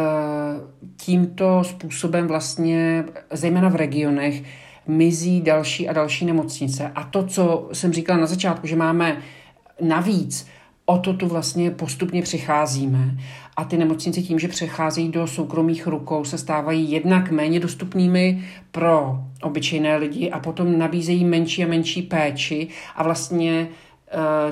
tímto 0.97 1.65
způsobem 1.65 2.27
vlastně, 2.27 3.05
zejména 3.31 3.69
v 3.69 3.77
regionech, 3.77 4.43
mizí 4.87 5.41
další 5.41 5.89
a 5.89 5.93
další 5.93 6.27
nemocnice. 6.27 6.93
A 6.95 7.05
to, 7.05 7.27
co 7.27 7.69
jsem 7.73 7.93
říkala 7.93 8.21
na 8.21 8.27
začátku, 8.27 8.67
že 8.67 8.77
máme 8.77 9.23
navíc, 9.81 10.47
o 10.87 10.99
to 10.99 11.13
tu 11.13 11.29
vlastně 11.29 11.71
postupně 11.71 12.23
přicházíme. 12.23 13.19
A 13.57 13.65
ty 13.65 13.77
nemocnice 13.77 14.23
tím, 14.23 14.39
že 14.39 14.49
přecházejí 14.49 15.09
do 15.09 15.27
soukromých 15.27 15.87
rukou, 15.87 16.25
se 16.25 16.39
stávají 16.39 16.91
jednak 16.91 17.31
méně 17.31 17.61
dostupnými 17.61 18.45
pro 18.71 19.19
obyčejné 19.43 19.97
lidi 19.97 20.31
a 20.31 20.41
potom 20.41 20.79
nabízejí 20.79 21.25
menší 21.25 21.65
a 21.65 21.69
menší 21.69 22.03
péči 22.03 22.69
a 22.97 23.03
vlastně 23.03 23.69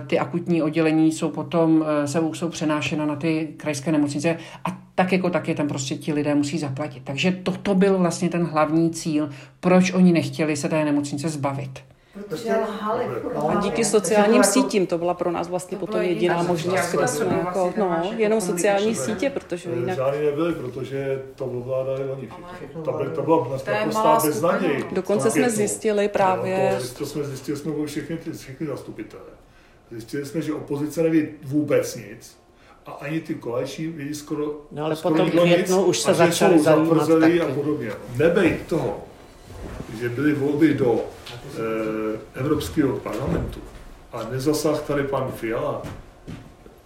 ty 0.06 0.18
akutní 0.18 0.62
oddělení 0.62 1.12
jsou 1.12 1.30
potom, 1.30 1.84
eh, 2.02 2.08
se 2.08 2.20
jsou 2.32 2.48
přenášena 2.48 3.06
na 3.06 3.16
ty 3.16 3.54
krajské 3.56 3.92
nemocnice 3.92 4.36
a 4.64 4.78
tak 4.94 5.12
jako 5.12 5.30
tak 5.30 5.48
je 5.48 5.54
tam 5.54 5.68
prostě 5.68 5.94
ti 5.94 6.12
lidé 6.12 6.34
musí 6.34 6.58
zaplatit. 6.58 7.02
Takže 7.04 7.32
toto 7.32 7.74
byl 7.74 7.98
vlastně 7.98 8.28
ten 8.28 8.44
hlavní 8.44 8.90
cíl, 8.90 9.30
proč 9.60 9.92
oni 9.92 10.12
nechtěli 10.12 10.56
se 10.56 10.68
té 10.68 10.84
nemocnice 10.84 11.28
zbavit. 11.28 11.80
A 13.48 13.54
díky 13.60 13.84
sociálním 13.84 14.44
sítím 14.44 14.86
to 14.86 14.98
byla 14.98 15.14
pro 15.14 15.30
nás 15.30 15.48
vlastně 15.48 15.78
potom 15.78 16.00
jediná 16.00 16.42
možnost, 16.42 16.94
kde 16.94 17.08
jsme 17.08 17.38
jako, 17.38 17.72
no, 17.78 18.02
jenom 18.16 18.40
sociální 18.40 18.94
sítě, 18.94 19.30
protože 19.30 19.70
jinak... 19.70 19.96
Žádný 19.96 20.24
nebyly, 20.24 20.52
protože 20.54 21.22
to 21.34 21.44
ovládali 21.44 22.04
oni 22.04 22.28
všichni. 22.56 22.82
To, 22.84 22.92
by, 22.92 23.10
to 23.14 23.22
byla 23.22 23.48
naprostá 23.66 24.18
beznaděj. 24.24 24.84
Dokonce 24.92 25.30
jsme 25.30 25.50
zjistili 25.50 26.08
právě... 26.08 26.70
No, 26.74 26.88
to, 26.88 26.94
to 26.98 27.06
jsme 27.06 27.24
zjistili, 27.24 27.58
jsme 27.58 27.72
všichni, 27.86 28.18
všichni 28.32 28.66
zastupitelé. 28.66 29.43
Zjistili 29.94 30.26
jsme, 30.26 30.42
že 30.42 30.54
opozice 30.54 31.02
neví 31.02 31.28
vůbec 31.42 31.96
nic 31.96 32.36
a 32.86 32.90
ani 32.90 33.20
ty 33.20 33.34
koleční 33.34 33.86
vědí 33.86 34.14
skoro, 34.14 34.60
no, 34.72 34.84
ale 34.84 34.96
skoro 34.96 35.24
potom 35.24 35.48
nic, 35.48 35.70
už 35.70 35.98
se 35.98 36.10
a 36.10 36.14
začali 36.14 36.58
zajímat 36.58 37.08
taky. 37.20 37.40
a 37.40 37.54
podobně. 37.54 37.92
Nebejt 38.16 38.66
toho, 38.66 39.04
že 40.00 40.08
byly 40.08 40.34
volby 40.34 40.74
do 40.74 40.94
e, 40.94 42.40
Evropského 42.40 42.96
parlamentu 42.96 43.60
a 44.12 44.28
nezasah 44.30 44.82
tady 44.82 45.02
pan 45.02 45.32
Fiala 45.32 45.82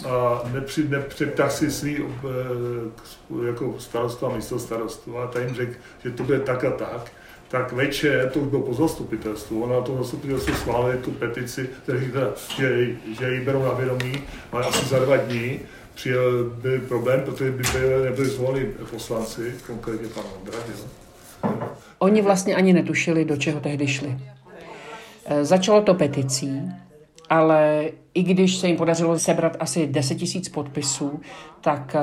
a 0.08 0.42
nepři, 0.52 0.88
nepřeptah 0.88 1.52
si 1.52 1.70
svý 1.70 1.96
e, 1.96 3.46
jako 3.46 3.74
starostu 3.78 4.26
a 4.26 4.36
místo 4.36 4.58
starostu 4.58 5.18
a 5.18 5.26
tady 5.26 5.44
jim 5.44 5.54
řekl, 5.54 5.72
že 6.04 6.10
to 6.10 6.22
bude 6.22 6.40
tak 6.40 6.64
a 6.64 6.70
tak, 6.70 7.12
tak 7.48 7.72
večer, 7.72 8.30
to 8.30 8.40
už 8.40 8.48
bylo 8.48 8.62
po 8.62 8.74
zastupitelstvu, 8.74 9.62
ona 9.62 9.80
to 9.80 9.96
zastupitelstvo 9.96 10.54
schválili 10.54 10.98
tu 10.98 11.10
petici, 11.10 11.70
teda, 11.86 12.32
že, 12.56 12.86
že 13.18 13.34
ji 13.34 13.40
berou 13.40 13.64
na 13.64 13.72
vědomí, 13.72 14.12
ale 14.52 14.64
asi 14.64 14.86
za 14.86 14.98
dva 14.98 15.16
dní 15.16 15.60
přijel, 15.94 16.44
byl 16.44 16.80
problém, 16.80 17.20
protože 17.20 17.50
by 17.50 17.62
byli, 17.72 18.04
nebyli 18.04 18.28
zvoleni 18.28 18.66
poslanci, 18.90 19.54
konkrétně 19.66 20.08
pan 20.08 20.24
Ondra. 20.38 20.58
Oni 21.98 22.22
vlastně 22.22 22.54
ani 22.54 22.72
netušili, 22.72 23.24
do 23.24 23.36
čeho 23.36 23.60
tehdy 23.60 23.88
šli. 23.88 24.18
E, 25.26 25.44
začalo 25.44 25.82
to 25.82 25.94
peticí, 25.94 26.62
ale 27.30 27.90
i 28.14 28.22
když 28.22 28.56
se 28.56 28.66
jim 28.66 28.76
podařilo 28.76 29.18
sebrat 29.18 29.56
asi 29.60 29.86
10 29.86 30.14
tisíc 30.14 30.48
podpisů, 30.48 31.20
tak 31.60 31.94
e, 31.94 32.00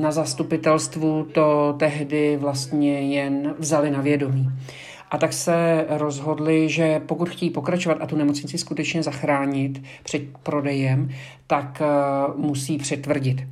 na 0.00 0.12
zastupitelstvu 0.12 1.26
to 1.32 1.74
tehdy 1.78 2.36
vlastně 2.36 3.00
jen 3.00 3.54
vzali 3.58 3.90
na 3.90 4.00
vědomí. 4.00 4.48
A 5.10 5.18
tak 5.18 5.32
se 5.32 5.86
rozhodli, 5.88 6.68
že 6.68 7.00
pokud 7.06 7.28
chtějí 7.28 7.50
pokračovat 7.50 7.98
a 8.00 8.06
tu 8.06 8.16
nemocnici 8.16 8.58
skutečně 8.58 9.02
zachránit 9.02 9.82
před 10.02 10.22
prodejem, 10.42 11.08
tak 11.46 11.80
e, 11.80 11.86
musí 12.36 12.78
přetvrdit. 12.78 13.44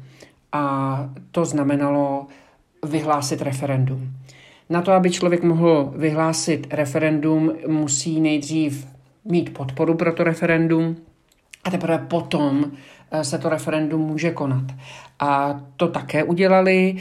A 0.53 0.97
to 1.31 1.45
znamenalo 1.45 2.27
vyhlásit 2.87 3.43
referendum. 3.43 4.13
Na 4.71 4.83
to, 4.83 4.93
aby 4.93 5.11
člověk 5.11 5.43
mohl 5.43 5.93
vyhlásit 5.97 6.67
referendum, 6.71 7.53
musí 7.69 8.21
nejdřív 8.21 8.87
mít 9.25 9.55
podporu 9.55 9.95
pro 9.95 10.13
to 10.13 10.25
referendum 10.25 10.97
a 11.65 11.71
teprve 11.71 11.99
potom 11.99 12.73
eh, 13.11 13.25
se 13.25 13.39
to 13.39 13.49
referendum 13.49 14.01
může 14.01 14.31
konat. 14.31 14.65
A 15.21 15.61
to 15.77 15.89
také 15.89 16.25
udělali, 16.25 16.97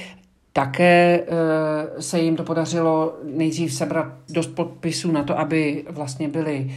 také 0.53 1.19
eh, 1.19 2.01
se 2.01 2.19
jim 2.19 2.35
to 2.35 2.43
podařilo 2.43 3.15
nejdřív 3.23 3.73
sebrat 3.73 4.07
dost 4.29 4.47
podpisů 4.47 5.11
na 5.11 5.23
to, 5.23 5.39
aby 5.39 5.85
vlastně 5.89 6.27
byly, 6.27 6.71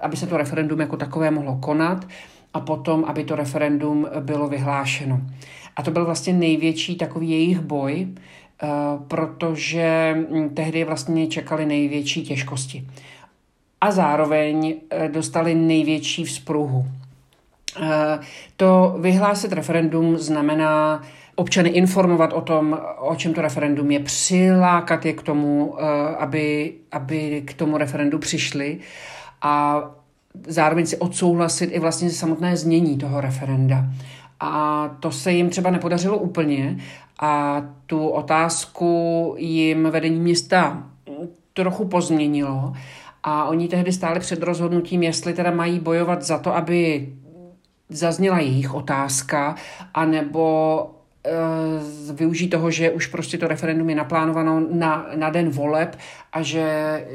aby 0.00 0.16
se 0.16 0.26
to 0.26 0.36
referendum 0.36 0.80
jako 0.80 0.96
takové 0.96 1.30
mohlo 1.30 1.56
konat 1.56 2.06
a 2.54 2.60
potom, 2.60 3.04
aby 3.04 3.24
to 3.24 3.36
referendum 3.36 4.08
bylo 4.20 4.48
vyhlášeno. 4.48 5.20
A 5.76 5.82
to 5.82 5.90
byl 5.90 6.04
vlastně 6.04 6.32
největší 6.32 6.96
takový 6.96 7.30
jejich 7.30 7.60
boj, 7.60 8.08
Eh, 8.62 8.68
protože 9.08 10.16
hm, 10.30 10.48
tehdy 10.48 10.84
vlastně 10.84 11.26
čekali 11.26 11.66
největší 11.66 12.22
těžkosti. 12.22 12.86
A 13.80 13.90
zároveň 13.90 14.74
eh, 14.90 15.08
dostali 15.08 15.54
největší 15.54 16.24
vzpruhu. 16.24 16.86
Eh, 17.82 18.18
to 18.56 18.96
vyhlásit 19.00 19.52
referendum 19.52 20.18
znamená 20.18 21.02
občany 21.34 21.68
informovat 21.68 22.32
o 22.32 22.40
tom, 22.40 22.80
o 22.98 23.14
čem 23.16 23.34
to 23.34 23.42
referendum 23.42 23.90
je, 23.90 24.00
přilákat 24.00 25.06
je 25.06 25.12
k 25.12 25.22
tomu, 25.22 25.76
eh, 25.78 26.16
aby, 26.16 26.74
aby 26.92 27.42
k 27.44 27.54
tomu 27.54 27.76
referendu 27.76 28.18
přišli 28.18 28.78
a 29.42 29.82
zároveň 30.46 30.86
si 30.86 30.96
odsouhlasit 30.96 31.70
i 31.72 31.78
vlastně 31.78 32.10
samotné 32.10 32.56
znění 32.56 32.98
toho 32.98 33.20
referenda. 33.20 33.84
A 34.40 34.88
to 35.00 35.10
se 35.10 35.32
jim 35.32 35.50
třeba 35.50 35.70
nepodařilo 35.70 36.18
úplně 36.18 36.78
a 37.20 37.62
tu 37.86 38.08
otázku 38.08 39.34
jim 39.38 39.90
vedení 39.90 40.20
města 40.20 40.82
trochu 41.54 41.84
pozměnilo 41.84 42.72
a 43.22 43.44
oni 43.44 43.68
tehdy 43.68 43.92
stáli 43.92 44.20
před 44.20 44.42
rozhodnutím, 44.42 45.02
jestli 45.02 45.32
teda 45.32 45.50
mají 45.50 45.80
bojovat 45.80 46.22
za 46.22 46.38
to, 46.38 46.56
aby 46.56 47.08
zazněla 47.88 48.38
jejich 48.38 48.74
otázka, 48.74 49.54
anebo 49.94 50.86
e, 51.26 51.30
využít 52.12 52.48
toho, 52.48 52.70
že 52.70 52.90
už 52.90 53.06
prostě 53.06 53.38
to 53.38 53.48
referendum 53.48 53.90
je 53.90 53.96
naplánováno 53.96 54.66
na, 54.70 55.06
na 55.14 55.30
den 55.30 55.50
voleb 55.50 55.98
a 56.32 56.42
že, 56.42 56.60
e, 56.60 57.06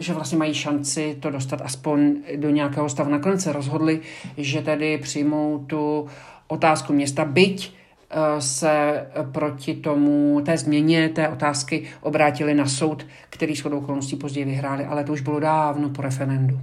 že 0.00 0.12
vlastně 0.12 0.38
mají 0.38 0.54
šanci 0.54 1.16
to 1.20 1.30
dostat 1.30 1.60
aspoň 1.64 2.16
do 2.36 2.50
nějakého 2.50 2.88
stavu. 2.88 3.10
Nakonec 3.10 3.42
se 3.42 3.52
rozhodli, 3.52 4.00
že 4.36 4.62
tedy 4.62 4.98
přijmou 4.98 5.64
tu 5.66 6.08
otázku 6.48 6.92
města, 6.92 7.24
byť 7.24 7.78
se 8.38 9.06
proti 9.32 9.74
tomu, 9.74 10.40
té 10.44 10.58
změně 10.58 11.08
té 11.08 11.28
otázky 11.28 11.88
obrátili 12.00 12.54
na 12.54 12.66
soud, 12.66 13.06
který 13.30 13.54
shodou 13.54 13.78
okolností 13.78 14.16
později 14.16 14.44
vyhráli, 14.46 14.84
ale 14.84 15.04
to 15.04 15.12
už 15.12 15.20
bylo 15.20 15.40
dávno 15.40 15.88
po 15.88 16.02
referendu. 16.02 16.60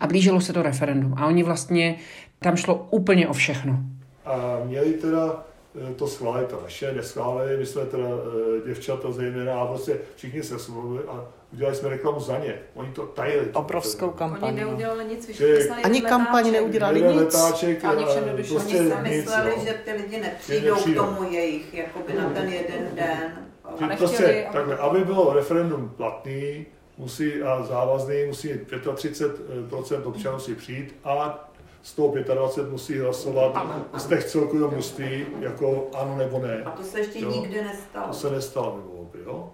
A 0.00 0.06
blížilo 0.06 0.40
se 0.40 0.52
to 0.52 0.62
referendum 0.62 1.14
a 1.16 1.26
oni 1.26 1.42
vlastně, 1.42 1.94
tam 2.38 2.56
šlo 2.56 2.86
úplně 2.90 3.28
o 3.28 3.32
všechno. 3.32 3.78
A 4.24 4.60
měli 4.64 4.92
teda 4.92 5.26
eh, 5.28 5.55
to 5.96 6.06
schválit 6.06 6.52
a 6.52 6.62
naše 6.62 6.92
neschválili, 6.92 7.56
my 7.56 7.66
jsme 7.66 7.86
teda 7.86 8.04
eh, 8.04 8.66
děvčata 8.68 9.10
zejména 9.10 9.60
a 9.60 9.66
prostě 9.66 9.98
všichni 10.16 10.42
se 10.42 10.58
smluvili 10.58 11.04
a 11.08 11.24
udělali 11.52 11.76
jsme 11.76 11.88
reklamu 11.88 12.20
za 12.20 12.38
ně. 12.38 12.58
Oni 12.74 12.92
to 12.92 13.06
tajili. 13.06 13.46
Obrovskou 13.52 14.10
kampaň. 14.10 14.48
Oni 14.48 14.60
no. 14.60 14.68
neudělali 14.68 15.04
nic, 15.04 15.42
Ani 15.84 16.02
kampaň 16.02 16.52
neudělali 16.52 17.02
nic. 17.02 17.16
Letáček, 17.16 17.84
a, 17.84 17.92
oni 17.92 18.04
prostě 18.04 18.54
oni 18.54 18.90
si 18.90 18.94
mysleli, 19.02 19.56
nic, 19.56 19.64
že 19.64 19.74
ty 19.84 19.92
lidi 19.92 20.20
nepřijdou, 20.20 20.74
nepřijdou 20.74 21.02
k 21.02 21.06
tomu 21.06 21.30
jejich, 21.30 21.74
jakoby 21.74 22.12
na 22.14 22.30
ten 22.30 22.48
jeden 22.48 22.88
den. 22.94 23.46
Že 23.78 23.96
prostě, 23.96 24.46
takhle, 24.52 24.76
aby 24.76 25.04
bylo 25.04 25.32
referendum 25.32 25.92
platný, 25.96 26.66
musí 26.98 27.42
a 27.42 27.62
závazný, 27.62 28.24
musí 28.26 28.52
35% 28.52 30.02
občanů 30.04 30.38
si 30.38 30.54
přijít 30.54 30.96
a 31.04 31.48
z 31.86 31.94
toho 31.94 32.14
25 32.34 32.70
musí 32.70 32.98
hlasovat 32.98 33.66
z 33.96 34.06
těch 34.06 34.24
celkového 34.24 34.70
množství 34.70 35.26
jako 35.40 35.90
ano 35.94 36.16
nebo 36.18 36.38
ne. 36.38 36.62
A 36.64 36.70
to 36.70 36.82
se 36.82 36.98
ještě 36.98 37.20
jo? 37.20 37.30
nikdy 37.30 37.62
nestalo. 37.62 38.06
To 38.06 38.14
se 38.14 38.30
nestalo 38.30 38.76
mimo 38.76 38.88
volby, 38.96 39.18
jo? 39.26 39.50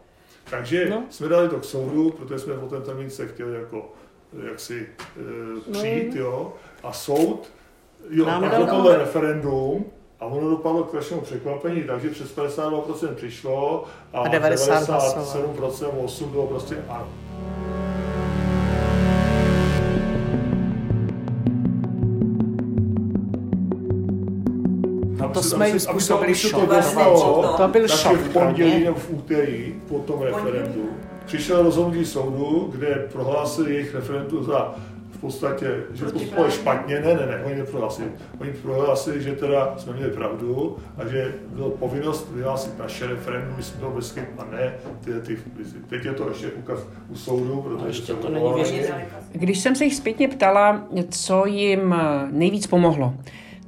Takže 0.51 0.91
no. 0.91 1.03
jsme 1.11 1.29
dali 1.29 1.49
to 1.49 1.61
k 1.61 1.65
soudu, 1.65 2.11
protože 2.11 2.39
jsme 2.39 2.55
o 2.55 2.69
ten 2.69 2.83
termín 2.83 3.11
se 3.11 3.27
chtěli 3.27 3.55
jako 3.55 3.93
jaksi 4.51 4.89
e, 5.69 5.73
přijít, 5.73 6.15
no. 6.15 6.21
jo, 6.21 6.53
a 6.83 6.93
soud, 6.93 7.51
jo, 8.11 8.27
Nám 8.27 8.41
pak 8.41 8.69
tohle 8.71 8.99
referendum, 8.99 9.85
a 10.21 10.25
ono 10.25 10.51
dopadlo 10.51 10.85
k 10.85 10.95
našemu 10.95 11.21
překvapení, 11.21 11.83
takže 11.83 12.11
přes 12.11 12.37
52% 12.37 13.15
přišlo 13.15 13.85
a, 14.13 14.21
a 14.21 14.29
97% 14.29 16.05
8 16.05 16.31
bylo 16.31 16.47
prostě 16.47 16.85
ano. 16.89 17.09
To 25.33 25.43
jsme 25.43 25.69
jim 25.69 25.81
způsobili 25.81 26.35
šok. 26.35 26.69
To, 26.95 27.55
to 27.57 27.69
byl 27.69 27.89
šok. 27.89 28.17
v 28.17 28.33
pondělí 28.33 28.85
nebo 28.85 28.99
v 28.99 29.11
úterý 29.11 29.75
po 29.89 29.99
tom 29.99 30.21
referendu. 30.23 30.89
Přišel 31.27 31.63
rozhodnutí 31.63 32.05
soudu, 32.05 32.69
kde 32.73 33.09
prohlásili 33.13 33.75
jejich 33.75 33.95
referendum 33.95 34.45
za 34.45 34.75
v 35.11 35.21
podstatě, 35.21 35.67
že 35.95 36.05
postupovali 36.05 36.53
špatně, 36.53 37.01
ne, 37.01 37.15
ne, 37.15 37.27
ne, 37.27 37.43
oni 37.45 37.55
neprohlásili. 37.55 38.09
Oni 38.41 38.53
prohlásili, 38.53 39.23
že 39.23 39.33
teda 39.33 39.75
jsme 39.79 39.93
měli 39.93 40.11
pravdu 40.11 40.77
a 40.97 41.09
že 41.09 41.35
byla 41.49 41.71
povinnost 41.71 42.29
vyhlásit 42.33 42.79
naše 42.79 43.07
referendum, 43.07 43.57
my 43.57 43.63
jsme 43.63 43.81
to 43.81 43.91
bez 43.91 44.19
a 44.39 44.45
ne 44.45 44.75
ty, 45.05 45.13
ty, 45.21 45.39
teď 45.89 46.05
je 46.05 46.13
to 46.13 46.29
ještě 46.29 46.51
ukaz 46.51 46.79
u 47.09 47.17
soudu, 47.17 47.63
protože 47.63 47.87
ještě 47.87 48.13
to 48.15 48.29
není 48.31 48.45
Když 49.33 49.59
jsem 49.59 49.77
se 49.77 49.85
jich 49.85 49.95
zpětně 49.95 50.29
ptala, 50.29 50.87
co 51.11 51.47
jim 51.47 51.95
nejvíc 52.31 52.67
pomohlo, 52.67 53.15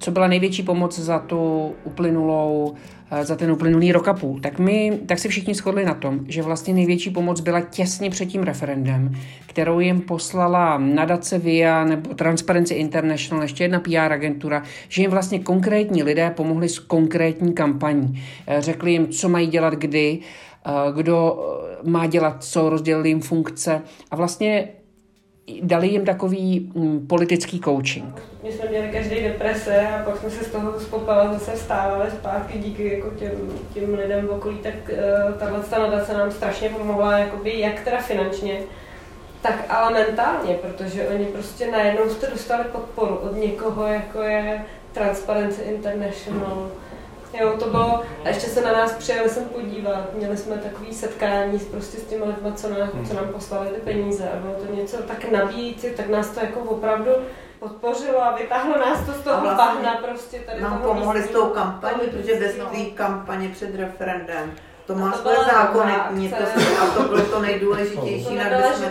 co 0.04 0.10
byla 0.10 0.26
největší 0.26 0.62
pomoc 0.62 0.98
za 0.98 1.18
tu 1.18 1.72
uplynulou 1.84 2.74
eh, 3.10 3.24
za 3.24 3.36
ten 3.36 3.52
uplynulý 3.52 3.92
rok 3.92 4.08
a 4.08 4.12
půl, 4.14 4.40
tak, 4.40 4.58
my, 4.58 5.00
tak 5.06 5.18
si 5.18 5.28
všichni 5.28 5.54
shodli 5.54 5.84
na 5.84 5.94
tom, 5.94 6.20
že 6.28 6.42
vlastně 6.42 6.74
největší 6.74 7.10
pomoc 7.10 7.40
byla 7.40 7.60
těsně 7.60 8.10
před 8.10 8.26
tím 8.26 8.42
referendem, 8.42 9.14
kterou 9.46 9.80
jim 9.80 10.00
poslala 10.00 10.78
nadace 10.78 11.38
VIA 11.38 11.84
nebo 11.84 12.14
Transparency 12.14 12.74
International, 12.74 13.42
ještě 13.42 13.64
jedna 13.64 13.80
PR 13.80 14.12
agentura, 14.12 14.62
že 14.88 15.02
jim 15.02 15.10
vlastně 15.10 15.38
konkrétní 15.38 16.02
lidé 16.02 16.30
pomohli 16.30 16.68
s 16.68 16.78
konkrétní 16.78 17.52
kampaní. 17.52 18.22
Eh, 18.46 18.60
řekli 18.60 18.92
jim, 18.92 19.08
co 19.08 19.28
mají 19.28 19.46
dělat 19.46 19.74
kdy, 19.74 20.18
eh, 20.66 20.70
kdo 20.92 21.38
má 21.84 22.06
dělat 22.06 22.44
co, 22.44 22.70
rozdělili 22.70 23.08
jim 23.08 23.20
funkce 23.20 23.82
a 24.10 24.16
vlastně 24.16 24.68
dali 25.62 25.88
jim 25.88 26.04
takový 26.04 26.72
mm, 26.74 27.06
politický 27.06 27.60
coaching. 27.60 28.22
My 28.42 28.52
jsme 28.52 28.68
měli 28.68 28.88
každý 28.88 29.22
deprese 29.22 29.88
a 29.88 30.02
pak 30.04 30.16
jsme 30.16 30.30
se 30.30 30.44
z 30.44 30.50
toho 30.50 30.80
z 30.80 30.88
zase 31.32 31.52
vstávali 31.52 32.10
zpátky 32.10 32.58
díky 32.58 32.94
jako 32.94 33.10
těm, 33.10 33.30
těm 33.74 33.94
lidem 33.94 34.26
v 34.26 34.30
okolí, 34.30 34.58
tak 34.58 34.74
uh, 34.74 35.34
tahle 35.34 35.60
nadace 35.78 36.14
nám 36.14 36.30
strašně 36.30 36.68
pomohla, 36.68 37.18
jakoby, 37.18 37.60
jak 37.60 37.80
teda 37.80 37.98
finančně, 37.98 38.58
tak 39.42 39.64
ale 39.68 39.92
mentálně, 39.92 40.54
protože 40.54 41.08
oni 41.08 41.24
prostě 41.24 41.70
najednou 41.70 42.10
jste 42.10 42.30
dostali 42.30 42.64
podporu 42.72 43.16
od 43.16 43.36
někoho, 43.36 43.86
jako 43.86 44.22
je 44.22 44.64
Transparency 44.92 45.62
International, 45.62 46.70
Jo, 47.40 47.56
to 47.58 47.70
bylo, 47.70 48.02
a 48.24 48.28
ještě 48.28 48.46
se 48.46 48.60
na 48.60 48.72
nás 48.72 48.92
přijeli 48.92 49.28
jsem 49.28 49.44
podívat, 49.44 50.14
měli 50.14 50.36
jsme 50.36 50.56
takový 50.56 50.94
setkání 50.94 51.58
prostě 51.58 51.98
s 51.98 52.04
těmi 52.04 52.24
lidmi, 52.24 52.52
co, 52.54 52.68
nám, 52.68 53.06
co 53.08 53.14
nám 53.14 53.28
poslali 53.28 53.68
ty 53.68 53.80
peníze. 53.80 54.28
A 54.30 54.36
bylo 54.36 54.54
to 54.54 54.74
něco 54.74 54.96
tak 54.96 55.30
nabíjící, 55.30 55.90
tak 55.90 56.08
nás 56.08 56.28
to 56.28 56.40
jako 56.40 56.60
opravdu 56.60 57.10
podpořilo 57.58 58.24
a 58.24 58.36
vytáhlo 58.36 58.78
nás 58.78 59.06
to 59.06 59.12
z 59.12 59.20
toho 59.20 59.40
vlastně 59.40 59.56
bahna 59.56 59.94
prostě 59.94 60.38
tady 60.38 60.60
Nám 60.60 60.82
pomohli 60.82 61.22
s 61.22 61.28
tou 61.28 61.46
kampaní, 61.46 62.00
protože 62.00 62.34
bez 62.34 62.54
té 62.54 62.84
kampaně 62.94 63.48
před 63.48 63.74
referendem 63.74 64.52
to 64.86 64.94
má 64.94 65.12
své 65.12 65.34
zákonitní, 65.52 66.28
to 66.28 66.36
a 66.82 66.86
to 66.96 67.02
bylo 67.02 67.26
to 67.26 67.40
nejdůležitější, 67.40 68.34
na 68.34 68.44
kde 68.44 68.72
jsme 68.74 68.86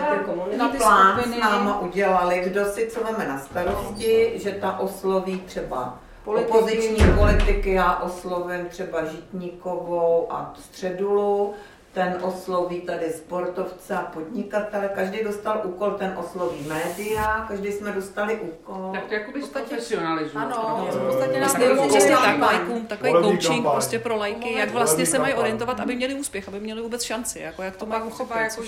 ty 0.71 0.77
plán 0.77 1.23
s 1.23 1.39
náma 1.39 1.79
udělali, 1.79 2.41
kdo 2.45 2.65
si 2.65 2.88
co 2.88 3.03
máme 3.03 3.27
na 3.27 3.39
starosti, 3.39 4.32
že 4.36 4.51
ta 4.51 4.79
osloví 4.79 5.39
třeba 5.45 5.99
Politiky. 6.23 6.51
Opoziční 6.51 7.05
politiky 7.17 7.73
já 7.73 7.95
oslovím 7.95 8.65
třeba 8.69 9.05
Žitníkovou 9.05 10.27
a 10.29 10.53
Středulu, 10.59 11.53
ten 11.93 12.17
osloví 12.21 12.81
tady 12.81 13.09
sportovce 13.09 13.95
a 13.95 14.01
podnikatele, 14.01 14.89
každý 14.95 15.23
dostal 15.23 15.62
úkol, 15.63 15.91
ten 15.91 16.13
osloví 16.17 16.67
média, 16.67 17.45
každý 17.47 17.71
jsme 17.71 17.91
dostali 17.91 18.39
úkol. 18.39 18.89
Tak 18.93 19.05
to 19.05 19.13
jakoby 19.13 19.39
profesionalizuje. 19.39 20.45
Ano, 20.45 20.88
v 20.91 21.05
podstatě 21.05 21.39
nás 21.39 21.55
přesně 21.88 22.15
tak, 22.15 22.39
lajkům, 22.39 22.86
takový 22.86 23.12
coaching 23.12 23.67
prostě 23.71 23.99
pro 23.99 24.17
lajky, 24.17 24.53
jak 24.53 24.71
vlastně 24.71 25.05
se 25.05 25.19
mají 25.19 25.33
orientovat, 25.33 25.79
aby 25.79 25.95
měli 25.95 26.13
úspěch, 26.13 26.47
aby 26.47 26.59
měli 26.59 26.81
vůbec 26.81 27.03
šanci, 27.03 27.39
jako 27.39 27.62
jak 27.62 27.75
to 27.75 27.86
mají 27.86 28.03
uchopit, 28.03 28.38
jako 28.38 28.63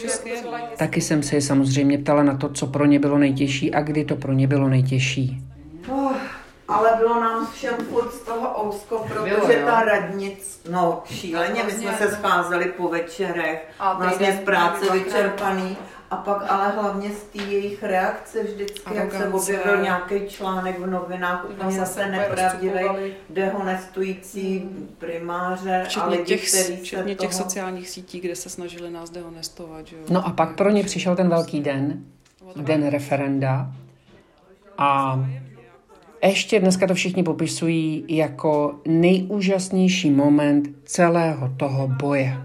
Taky 0.78 1.02
jsem 1.02 1.24
se 1.24 1.42
samozřejmě 1.42 1.98
ptala 1.98 2.24
na 2.24 2.38
to, 2.38 2.50
co 2.50 2.68
pro 2.68 2.86
ně 2.86 3.00
bylo 3.00 3.18
nejtěžší 3.18 3.74
a 3.74 3.82
kdy 3.82 4.06
to 4.06 4.16
pro 4.16 4.34
ně 4.34 4.48
bylo 4.48 4.70
nejtěžší. 4.70 5.45
Ale 6.68 6.94
bylo 6.98 7.20
nám 7.22 7.48
všem 7.48 7.76
furt 7.76 8.12
z 8.12 8.20
toho 8.20 8.66
ousko, 8.66 9.06
protože 9.08 9.36
bylo, 9.36 9.66
ta 9.66 9.82
radnic, 9.82 10.62
no 10.70 11.04
šíleně, 11.06 11.64
my 11.64 11.72
jsme 11.72 11.98
se 11.98 12.12
scházeli 12.12 12.66
po 12.66 12.90
večerech, 12.90 13.68
vlastně 13.98 14.40
z 14.42 14.46
práce 14.46 14.92
vyčerpaný. 14.92 15.78
A 16.12 16.16
pak 16.16 16.52
ale 16.52 16.70
hlavně 16.70 17.10
z 17.10 17.24
té 17.24 17.44
jejich 17.44 17.84
reakce 17.84 18.44
vždycky, 18.44 18.96
jak 18.96 19.12
se 19.14 19.28
objevil 19.28 19.82
nějaký 19.82 20.28
článek 20.28 20.80
v 20.80 20.88
novinách, 20.88 21.46
úplně 21.50 21.80
zase 21.80 22.06
nepravdivý, 22.06 23.14
dehonestující 23.30 24.70
primáře 24.98 25.84
včetně 25.86 26.04
a 26.04 26.10
lidi, 26.10 26.24
těch, 26.24 26.44
včetně 26.80 27.16
těch 27.16 27.30
toho... 27.30 27.44
sociálních 27.44 27.90
sítí, 27.90 28.20
kde 28.20 28.36
se 28.36 28.50
snažili 28.50 28.92
nás 28.92 29.10
dehonestovat. 29.10 29.88
Že 29.88 29.96
jo? 29.96 30.02
No 30.10 30.28
a 30.28 30.32
pak 30.32 30.56
pro 30.56 30.70
ně 30.70 30.84
přišel 30.84 31.16
ten 31.16 31.30
velký 31.30 31.60
den, 31.60 32.06
den 32.56 32.88
referenda 32.88 33.72
a 34.78 35.20
ještě 36.26 36.60
dneska 36.60 36.88
to 36.88 36.94
všichni 36.94 37.24
popisují 37.24 38.06
jako 38.08 38.80
nejúžasnější 38.88 40.12
moment 40.12 40.70
celého 40.84 41.50
toho 41.58 41.88
boje. 41.88 42.38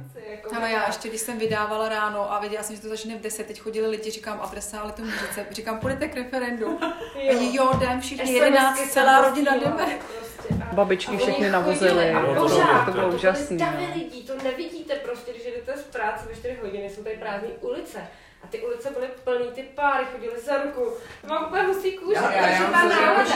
Ale 0.57 0.71
já 0.71 0.87
ještě, 0.87 1.09
když 1.09 1.21
jsem 1.21 1.39
vydávala 1.39 1.89
ráno 1.89 2.33
a 2.33 2.41
věděla 2.41 2.63
jsem, 2.63 2.77
že 2.77 2.83
to 2.83 2.89
začne 2.89 3.17
v 3.19 3.21
10, 3.21 3.47
teď 3.47 3.61
chodili 3.61 3.89
lidi, 3.89 4.11
říkám 4.11 4.41
adresa, 4.43 4.81
ale 4.81 4.93
to 4.93 5.03
můžete, 5.03 5.47
říkám, 5.51 5.79
půjdete 5.79 6.09
k 6.09 6.17
referendu. 6.17 6.67
jo, 7.21 7.41
jo 7.53 7.71
jdem 7.77 8.01
všichni, 8.01 8.33
11, 8.33 8.91
celá 8.91 9.29
rodina 9.29 9.57
jdeme. 9.57 9.99
Prostě. 10.19 10.55
Babičky 10.73 11.17
všechny 11.17 11.51
navozily. 11.51 12.11
A 12.11 12.35
pořád, 12.35 12.85
to 12.85 12.93
bylo 12.93 13.09
úžasné. 13.09 13.57
Davy 13.57 13.87
lidí, 13.95 14.23
to 14.23 14.33
nevidíte 14.45 14.95
prostě, 14.95 15.33
když 15.33 15.45
jdete 15.45 15.81
z 15.81 15.83
práce 15.83 16.29
ve 16.29 16.35
4 16.35 16.57
hodiny, 16.63 16.91
jsou 16.91 17.03
tady 17.03 17.17
prázdné 17.17 17.49
ulice. 17.61 17.99
Ty 18.51 18.61
ulice 18.61 18.91
byly 18.91 19.07
plný, 19.25 19.47
ty 19.55 19.63
páry 19.63 20.05
chodily 20.13 20.41
za 20.41 20.63
ruku. 20.63 20.93
Mám 21.29 21.45
úplně 21.47 21.63
hustý 21.63 21.93
kůži, 21.93 22.15
já, 22.15 22.33
já, 22.33 22.49
já, 22.49 22.71
ta 22.71 22.89
nálada, 22.89 23.35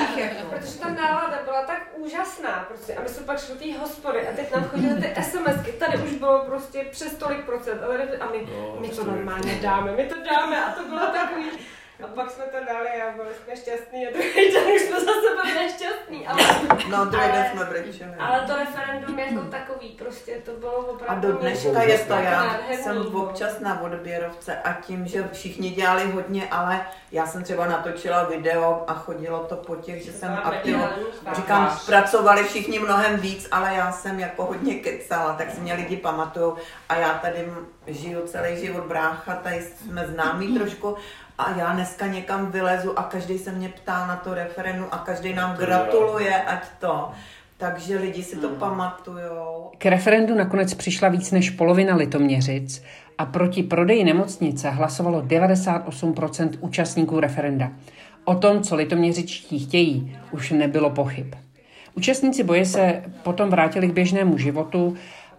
protože 0.50 0.79
ta 0.79 0.88
nálada 0.88 1.40
byla 1.44 1.62
tak 1.62 1.83
úžasná. 1.96 2.64
Prostě. 2.68 2.94
A 2.94 3.03
my 3.03 3.09
jsme 3.09 3.27
pak 3.27 3.40
šli 3.40 3.55
do 3.55 3.61
té 3.61 3.79
hospody 3.79 4.29
a 4.29 4.33
teď 4.37 4.53
nám 4.53 4.64
chodily 4.64 5.03
ty 5.03 5.22
SMSky. 5.22 5.72
Tady 5.72 5.98
už 5.98 6.12
bylo 6.12 6.38
prostě 6.38 6.87
přes 6.90 7.14
tolik 7.14 7.44
procent. 7.44 7.83
A 8.20 8.27
my, 8.33 8.48
no, 8.53 8.77
my 8.81 8.88
to 8.88 9.05
normálně 9.05 9.55
dáme, 9.62 9.92
my 9.92 10.05
to 10.05 10.14
dáme. 10.31 10.64
A 10.64 10.72
to 10.72 10.85
bylo 10.85 11.07
takový, 11.07 11.50
a 12.02 12.07
pak 12.07 12.30
jsme 12.30 12.44
to 12.44 12.57
dali 12.66 12.88
a 13.02 13.16
byli 13.16 13.28
jsme 13.35 13.57
šťastní 13.57 14.07
a 14.07 14.11
druhý 14.11 14.52
den 14.52 14.62
už 14.76 14.83
jsme 14.83 15.00
zase 15.00 15.28
byli 15.42 15.54
nešťastní. 15.54 16.26
Ale, 16.26 16.42
no, 16.90 17.04
druhý 17.04 17.33
den 17.33 17.46
jsme 17.52 17.64
brečeli. 17.64 18.12
Ale 18.18 18.40
to 18.40 18.57
referendum 18.57 19.18
jako 19.18 19.40
takový, 19.40 19.88
prostě 19.88 20.35
to 20.44 20.50
bylo 20.52 20.76
opravdu... 20.76 21.28
A 21.28 21.33
do 21.33 21.38
dneška 21.38 21.83
je 21.83 21.98
to, 21.98 22.12
já 22.12 22.61
jsem 22.70 23.16
občas 23.16 23.61
na 23.61 23.80
odběrovce 23.80 24.57
a 24.57 24.72
tím, 24.72 25.07
že 25.07 25.28
všichni 25.33 25.70
dělali 25.70 26.11
hodně, 26.11 26.48
ale 26.50 26.87
já 27.12 27.26
jsem 27.26 27.42
třeba 27.42 27.66
natočila 27.66 28.24
video 28.24 28.85
a 28.87 28.94
chodilo 28.94 29.38
to 29.38 29.57
po 29.57 29.76
těch, 29.76 30.04
že 30.04 30.12
jsem 30.12 30.38
aktivně, 30.44 30.88
říkám, 31.33 31.78
pracovali 31.87 32.44
všichni 32.44 32.78
mnohem 32.78 33.16
víc, 33.16 33.48
ale 33.50 33.74
já 33.74 33.92
jsem 33.92 34.20
jako 34.20 34.44
hodně 34.44 34.74
kecala, 34.74 35.33
tak 35.33 35.50
si 35.50 35.61
mě 35.61 35.74
lidi 35.74 35.96
pamatují 35.96 36.52
a 36.88 36.96
já 36.96 37.18
tady 37.18 37.52
žiju 37.87 38.26
celý 38.26 38.61
život 38.61 38.85
brácha, 38.85 39.35
tady 39.35 39.62
jsme 39.62 40.07
známí 40.07 40.59
trošku 40.59 40.96
a 41.38 41.50
já 41.56 41.72
dneska 41.72 42.06
někam 42.06 42.50
vylezu 42.50 42.98
a 42.98 43.02
každý 43.02 43.38
se 43.38 43.52
mě 43.52 43.68
ptá 43.68 44.06
na 44.06 44.16
to 44.16 44.34
referendum 44.34 44.86
a 44.90 44.98
každý 44.98 45.34
nám 45.34 45.56
gratuluje, 45.56 46.42
ať 46.42 46.62
to. 46.80 47.10
Takže 47.56 47.98
lidi 47.98 48.22
si 48.22 48.36
to 48.36 48.48
hmm. 48.48 48.56
pamatujou. 48.56 49.70
K 49.78 49.86
referendu 49.86 50.34
nakonec 50.34 50.74
přišla 50.74 51.08
víc 51.08 51.30
než 51.30 51.50
polovina 51.50 51.96
litoměřic 51.96 52.82
a 53.18 53.26
proti 53.26 53.62
prodeji 53.62 54.04
nemocnice 54.04 54.70
hlasovalo 54.70 55.22
98% 55.22 56.50
účastníků 56.60 57.20
referenda. 57.20 57.72
O 58.24 58.34
tom, 58.34 58.62
co 58.62 58.76
litoměřičtí 58.76 59.58
chtějí, 59.58 60.18
už 60.30 60.50
nebylo 60.50 60.90
pochyb. 60.90 61.34
Účastníci 61.94 62.42
boje 62.42 62.66
se 62.66 63.02
potom 63.22 63.50
vrátili 63.50 63.88
k 63.88 63.92
běžnému 63.92 64.38
životu 64.38 64.96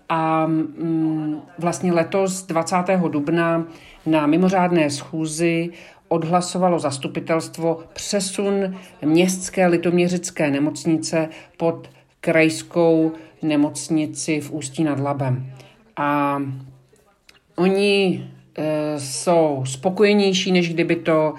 a 0.09 0.47
mm, 0.47 1.41
vlastně 1.59 1.93
letos 1.93 2.45
20. 2.45 2.75
dubna 3.09 3.65
na 4.05 4.27
mimořádné 4.27 4.89
schůzi 4.89 5.69
odhlasovalo 6.07 6.79
zastupitelstvo 6.79 7.83
přesun 7.93 8.75
městské 9.05 9.67
litoměřické 9.67 10.51
nemocnice 10.51 11.29
pod 11.57 11.89
krajskou 12.21 13.11
nemocnici 13.41 14.41
v 14.41 14.51
Ústí 14.51 14.83
nad 14.83 14.99
Labem. 14.99 15.51
A 15.97 16.41
oni 17.55 18.27
e, 18.57 18.99
jsou 18.99 19.63
spokojenější, 19.65 20.51
než 20.51 20.73
kdyby 20.73 20.95
to 20.95 21.33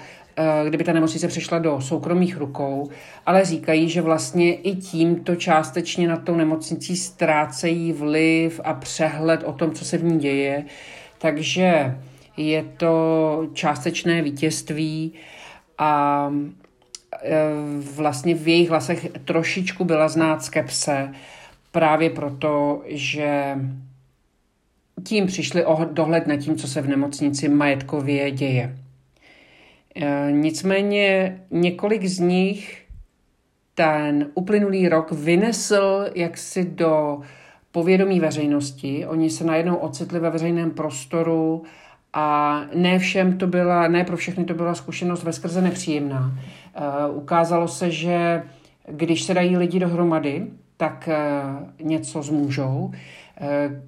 kdyby 0.67 0.83
ta 0.83 0.93
nemocnice 0.93 1.27
přešla 1.27 1.59
do 1.59 1.81
soukromých 1.81 2.37
rukou, 2.37 2.89
ale 3.25 3.45
říkají, 3.45 3.89
že 3.89 4.01
vlastně 4.01 4.55
i 4.55 4.75
tímto 4.75 5.35
částečně 5.35 6.07
na 6.07 6.17
tou 6.17 6.35
nemocnicí 6.35 6.97
ztrácejí 6.97 7.93
vliv 7.93 8.61
a 8.63 8.73
přehled 8.73 9.43
o 9.43 9.53
tom, 9.53 9.71
co 9.71 9.85
se 9.85 9.97
v 9.97 10.03
ní 10.03 10.19
děje. 10.19 10.65
Takže 11.17 11.97
je 12.37 12.63
to 12.63 13.49
částečné 13.53 14.21
vítězství 14.21 15.13
a 15.77 16.31
e, 17.23 17.35
vlastně 17.95 18.35
v 18.35 18.47
jejich 18.47 18.69
hlasech 18.69 19.07
trošičku 19.25 19.85
byla 19.85 20.07
znát 20.07 20.43
skepse 20.43 21.13
právě 21.71 22.09
proto, 22.09 22.81
že 22.85 23.55
tím 25.03 25.27
přišli 25.27 25.65
o 25.65 25.85
dohled 25.85 26.27
nad 26.27 26.37
tím, 26.37 26.55
co 26.55 26.67
se 26.67 26.81
v 26.81 26.87
nemocnici 26.87 27.49
majetkově 27.49 28.31
děje. 28.31 28.77
E, 30.01 30.31
nicméně 30.31 31.39
několik 31.51 32.05
z 32.05 32.19
nich 32.19 32.83
ten 33.73 34.27
uplynulý 34.33 34.89
rok 34.89 35.11
vynesl 35.11 36.05
jaksi 36.15 36.65
do 36.65 37.19
povědomí 37.71 38.19
veřejnosti. 38.19 39.05
Oni 39.05 39.29
se 39.29 39.43
najednou 39.43 39.75
ocitli 39.75 40.19
ve 40.19 40.29
veřejném 40.29 40.71
prostoru 40.71 41.63
a 42.13 42.61
ne 42.75 42.99
všem 42.99 43.37
to 43.37 43.47
byla, 43.47 43.87
ne 43.87 44.03
pro 44.03 44.17
všechny 44.17 44.45
to 44.45 44.53
byla 44.53 44.75
zkušenost 44.75 45.23
ve 45.23 45.33
skrze 45.33 45.61
nepříjemná. 45.61 46.31
Uh, 47.09 47.17
ukázalo 47.17 47.67
se, 47.67 47.91
že 47.91 48.43
když 48.91 49.23
se 49.23 49.33
dají 49.33 49.57
lidi 49.57 49.79
dohromady, 49.79 50.47
tak 50.77 51.09
uh, 51.79 51.87
něco 51.87 52.21
zmůžou, 52.21 52.91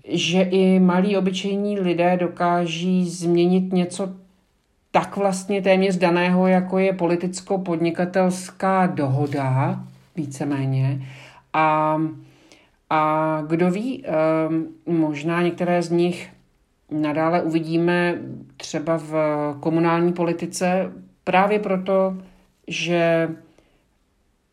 že 0.07 0.41
i 0.41 0.79
malí 0.79 1.17
obyčejní 1.17 1.79
lidé 1.79 2.17
dokáží 2.17 3.09
změnit 3.09 3.73
něco 3.73 4.09
tak 4.91 5.17
vlastně 5.17 5.61
téměř 5.61 5.97
daného, 5.97 6.47
jako 6.47 6.77
je 6.77 6.93
politicko-podnikatelská 6.93 8.93
dohoda, 8.93 9.83
víceméně. 10.15 11.07
A, 11.53 11.97
a 12.89 13.43
kdo 13.47 13.71
ví, 13.71 14.05
možná 14.85 15.41
některé 15.41 15.81
z 15.81 15.89
nich 15.89 16.29
nadále 16.91 17.41
uvidíme 17.41 18.17
třeba 18.57 18.97
v 18.97 19.13
komunální 19.59 20.13
politice 20.13 20.91
právě 21.23 21.59
proto, 21.59 22.17
že 22.67 23.29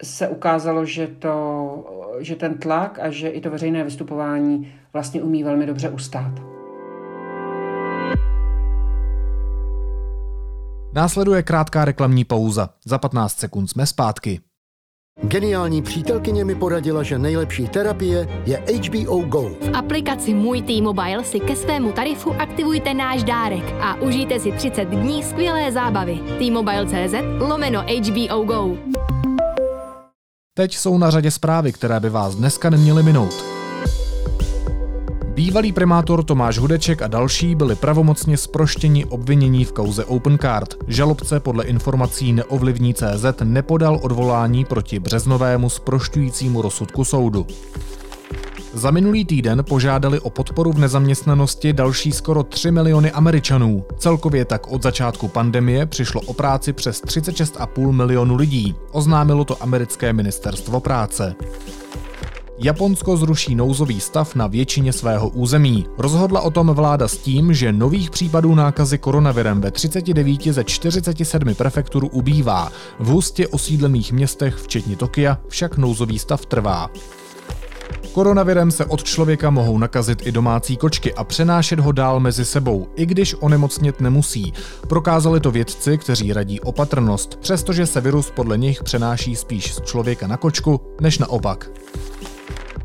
se 0.02 0.28
ukázalo, 0.28 0.84
že, 0.84 1.06
to, 1.06 2.16
že 2.20 2.36
ten 2.36 2.58
tlak 2.58 2.98
a 3.02 3.10
že 3.10 3.28
i 3.28 3.40
to 3.40 3.50
veřejné 3.50 3.84
vystupování 3.84 4.72
vlastně 4.92 5.22
umí 5.22 5.44
velmi 5.44 5.66
dobře 5.66 5.88
ustát. 5.88 6.55
Následuje 10.96 11.42
krátká 11.42 11.84
reklamní 11.84 12.24
pauza. 12.24 12.68
Za 12.84 12.98
15 12.98 13.38
sekund 13.38 13.66
jsme 13.66 13.86
zpátky. 13.86 14.40
Geniální 15.22 15.82
přítelkyně 15.82 16.44
mi 16.44 16.54
poradila, 16.54 17.02
že 17.02 17.18
nejlepší 17.18 17.68
terapie 17.68 18.42
je 18.46 18.56
HBO 18.56 19.18
Go. 19.18 19.42
V 19.42 19.76
aplikaci 19.76 20.34
Můj 20.34 20.62
T-Mobile 20.62 21.24
si 21.24 21.40
ke 21.40 21.56
svému 21.56 21.92
tarifu 21.92 22.32
aktivujte 22.32 22.94
náš 22.94 23.22
dárek 23.22 23.64
a 23.80 23.94
užijte 23.94 24.40
si 24.40 24.52
30 24.52 24.84
dní 24.84 25.22
skvělé 25.22 25.72
zábavy. 25.72 26.18
T-Mobile.cz 26.38 27.14
lomeno 27.48 27.80
HBO 27.82 28.44
Go. 28.44 28.78
Teď 30.54 30.76
jsou 30.76 30.98
na 30.98 31.10
řadě 31.10 31.30
zprávy, 31.30 31.72
které 31.72 32.00
by 32.00 32.10
vás 32.10 32.34
dneska 32.34 32.70
neměly 32.70 33.02
minout. 33.02 33.55
Bývalý 35.36 35.72
primátor 35.72 36.24
Tomáš 36.24 36.58
Hudeček 36.58 37.02
a 37.02 37.06
další 37.06 37.54
byli 37.54 37.74
pravomocně 37.74 38.36
zproštěni 38.36 39.04
obvinění 39.04 39.64
v 39.64 39.72
kauze 39.72 40.04
Opencard. 40.04 40.74
Žalobce 40.88 41.40
podle 41.40 41.64
informací 41.64 42.32
neovlivní 42.32 42.94
CZ 42.94 43.24
nepodal 43.44 44.00
odvolání 44.02 44.64
proti 44.64 44.98
březnovému 44.98 45.70
sprošťujícímu 45.70 46.62
rozsudku 46.62 47.04
soudu. 47.04 47.46
Za 48.74 48.90
minulý 48.90 49.24
týden 49.24 49.64
požádali 49.68 50.20
o 50.20 50.30
podporu 50.30 50.72
v 50.72 50.78
nezaměstnanosti 50.78 51.72
další 51.72 52.12
skoro 52.12 52.42
3 52.42 52.70
miliony 52.70 53.12
Američanů. 53.12 53.84
Celkově 53.98 54.44
tak 54.44 54.72
od 54.72 54.82
začátku 54.82 55.28
pandemie 55.28 55.86
přišlo 55.86 56.20
o 56.20 56.32
práci 56.32 56.72
přes 56.72 57.02
36,5 57.02 57.92
milionu 57.92 58.36
lidí, 58.36 58.74
oznámilo 58.92 59.44
to 59.44 59.62
americké 59.62 60.12
ministerstvo 60.12 60.80
práce. 60.80 61.34
Japonsko 62.58 63.16
zruší 63.16 63.54
nouzový 63.54 64.00
stav 64.00 64.34
na 64.34 64.46
většině 64.46 64.92
svého 64.92 65.28
území. 65.28 65.86
Rozhodla 65.98 66.40
o 66.40 66.50
tom 66.50 66.66
vláda 66.66 67.08
s 67.08 67.16
tím, 67.16 67.54
že 67.54 67.72
nových 67.72 68.10
případů 68.10 68.54
nákazy 68.54 68.98
koronavirem 68.98 69.60
ve 69.60 69.70
39 69.70 70.42
ze 70.42 70.64
47 70.64 71.54
prefektur 71.54 72.08
ubývá. 72.12 72.72
V 72.98 73.06
hustě 73.06 73.48
osídlených 73.48 74.12
městech, 74.12 74.54
včetně 74.54 74.96
Tokia, 74.96 75.38
však 75.48 75.76
nouzový 75.76 76.18
stav 76.18 76.46
trvá. 76.46 76.90
Koronavirem 78.12 78.70
se 78.70 78.84
od 78.84 79.04
člověka 79.04 79.50
mohou 79.50 79.78
nakazit 79.78 80.26
i 80.26 80.32
domácí 80.32 80.76
kočky 80.76 81.14
a 81.14 81.24
přenášet 81.24 81.80
ho 81.80 81.92
dál 81.92 82.20
mezi 82.20 82.44
sebou, 82.44 82.86
i 82.96 83.06
když 83.06 83.34
onemocnět 83.40 84.00
nemusí. 84.00 84.52
Prokázali 84.88 85.40
to 85.40 85.50
vědci, 85.50 85.98
kteří 85.98 86.32
radí 86.32 86.60
opatrnost, 86.60 87.36
přestože 87.36 87.86
se 87.86 88.00
virus 88.00 88.30
podle 88.30 88.58
nich 88.58 88.82
přenáší 88.82 89.36
spíš 89.36 89.74
z 89.74 89.80
člověka 89.80 90.26
na 90.26 90.36
kočku, 90.36 90.80
než 91.00 91.18
naopak. 91.18 91.70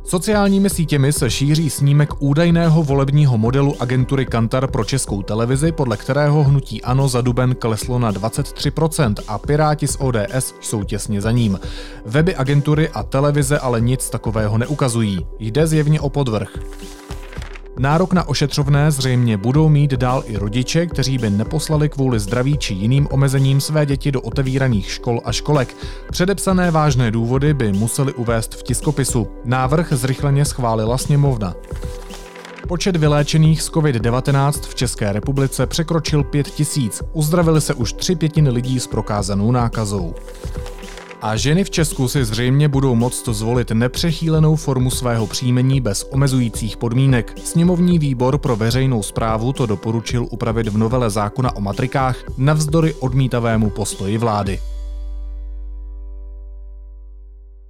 Sociálními 0.03 0.69
sítěmi 0.69 1.13
se 1.13 1.29
šíří 1.29 1.69
snímek 1.69 2.09
údajného 2.19 2.83
volebního 2.83 3.37
modelu 3.37 3.75
agentury 3.79 4.25
Kantar 4.25 4.71
pro 4.71 4.83
českou 4.85 5.21
televizi, 5.21 5.71
podle 5.71 5.97
kterého 5.97 6.43
hnutí 6.43 6.81
ANO 6.81 7.07
za 7.07 7.21
duben 7.21 7.55
kleslo 7.55 7.99
na 7.99 8.11
23% 8.11 9.15
a 9.27 9.37
Piráti 9.37 9.87
z 9.87 9.97
ODS 9.99 10.55
jsou 10.61 10.83
těsně 10.83 11.21
za 11.21 11.31
ním. 11.31 11.59
Weby 12.05 12.35
agentury 12.35 12.89
a 12.89 13.03
televize 13.03 13.59
ale 13.59 13.81
nic 13.81 14.09
takového 14.09 14.57
neukazují. 14.57 15.27
Jde 15.39 15.67
zjevně 15.67 16.01
o 16.01 16.09
podvrh. 16.09 16.49
Nárok 17.81 18.13
na 18.13 18.27
ošetřovné 18.27 18.91
zřejmě 18.91 19.37
budou 19.37 19.69
mít 19.69 19.91
dál 19.91 20.23
i 20.25 20.37
rodiče, 20.37 20.85
kteří 20.85 21.17
by 21.17 21.29
neposlali 21.29 21.89
kvůli 21.89 22.19
zdraví 22.19 22.57
či 22.57 22.73
jiným 22.73 23.07
omezením 23.11 23.61
své 23.61 23.85
děti 23.85 24.11
do 24.11 24.21
otevíraných 24.21 24.91
škol 24.91 25.21
a 25.25 25.31
školek. 25.31 25.75
Předepsané 26.11 26.71
vážné 26.71 27.11
důvody 27.11 27.53
by 27.53 27.71
museli 27.71 28.13
uvést 28.13 28.55
v 28.55 28.63
tiskopisu. 28.63 29.27
Návrh 29.45 29.93
zrychleně 29.93 30.45
schválila 30.45 30.97
sněmovna. 30.97 31.55
Počet 32.67 32.95
vyléčených 32.95 33.61
z 33.61 33.71
COVID-19 33.71 34.51
v 34.51 34.75
České 34.75 35.13
republice 35.13 35.67
překročil 35.67 36.23
5 36.23 36.47
tisíc. 36.47 37.01
Uzdravili 37.13 37.61
se 37.61 37.73
už 37.73 37.93
tři 37.93 38.15
pětiny 38.15 38.49
lidí 38.49 38.79
s 38.79 38.87
prokázanou 38.87 39.51
nákazou. 39.51 40.15
A 41.21 41.35
ženy 41.35 41.63
v 41.63 41.69
Česku 41.69 42.07
si 42.07 42.25
zřejmě 42.25 42.67
budou 42.67 42.95
moct 42.95 43.27
zvolit 43.29 43.71
nepřechýlenou 43.71 44.55
formu 44.55 44.91
svého 44.91 45.27
příjmení 45.27 45.81
bez 45.81 46.07
omezujících 46.11 46.77
podmínek. 46.77 47.33
Sněmovní 47.43 47.99
výbor 47.99 48.37
pro 48.37 48.55
veřejnou 48.55 49.03
zprávu 49.03 49.53
to 49.53 49.65
doporučil 49.65 50.27
upravit 50.29 50.67
v 50.67 50.77
novele 50.77 51.09
zákona 51.09 51.55
o 51.55 51.61
matrikách 51.61 52.17
navzdory 52.37 52.93
odmítavému 52.93 53.69
postoji 53.69 54.17
vlády. 54.17 54.59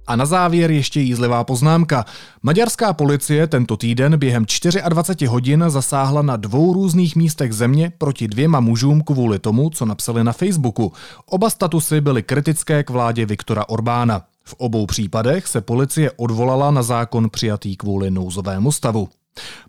A 0.06 0.16
na 0.16 0.26
závěr 0.26 0.70
ještě 0.70 1.00
jízlivá 1.00 1.44
poznámka. 1.44 2.04
Maďarská 2.42 2.92
policie 2.92 3.46
tento 3.46 3.76
týden 3.76 4.18
během 4.18 4.44
24 4.88 5.26
hodin 5.26 5.64
zasáhla 5.68 6.22
na 6.22 6.36
dvou 6.36 6.72
různých 6.72 7.16
místech 7.16 7.52
země 7.52 7.92
proti 7.98 8.28
dvěma 8.28 8.60
mužům 8.60 9.02
kvůli 9.02 9.38
tomu, 9.38 9.70
co 9.70 9.86
napsali 9.86 10.24
na 10.24 10.32
Facebooku. 10.32 10.92
Oba 11.26 11.50
statusy 11.50 12.00
byly 12.00 12.22
kritické 12.22 12.84
k 12.84 12.90
vládě 12.90 13.26
Viktora 13.26 13.68
Orbána. 13.68 14.22
V 14.44 14.54
obou 14.58 14.86
případech 14.86 15.46
se 15.46 15.60
policie 15.60 16.10
odvolala 16.16 16.70
na 16.70 16.82
zákon 16.82 17.30
přijatý 17.30 17.76
kvůli 17.76 18.10
nouzovému 18.10 18.72
stavu. 18.72 19.08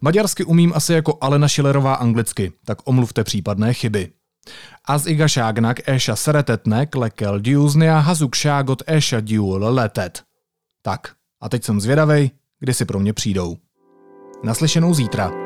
Maďarsky 0.02 0.44
umím 0.44 0.72
asi 0.76 0.94
jako 0.94 1.18
Alena 1.22 1.48
Schillerová 1.48 1.94
anglicky, 1.94 2.52
tak 2.66 2.78
omluvte 2.86 3.24
případné 3.24 3.74
chyby. 3.74 4.12
Az 4.82 5.06
igazságnak 5.06 5.80
és 5.80 6.08
a 6.08 6.16
szeretetnek 6.16 6.96
le 6.96 7.10
kell 7.10 7.40
győzni 7.40 7.88
a 7.88 8.00
hazugságot 8.00 8.82
és 8.90 9.12
a 9.12 9.72
letet. 9.74 10.28
Tak, 10.82 11.18
a 11.38 11.48
teď 11.48 11.64
jsem 11.64 11.80
zvědavej, 11.80 12.32
kdy 12.60 12.74
si 12.74 12.86
pro 12.86 13.00
mě 13.00 13.14
přijdou. 13.14 13.58
Naslyšenou 14.44 14.94
zítra. 14.94 15.43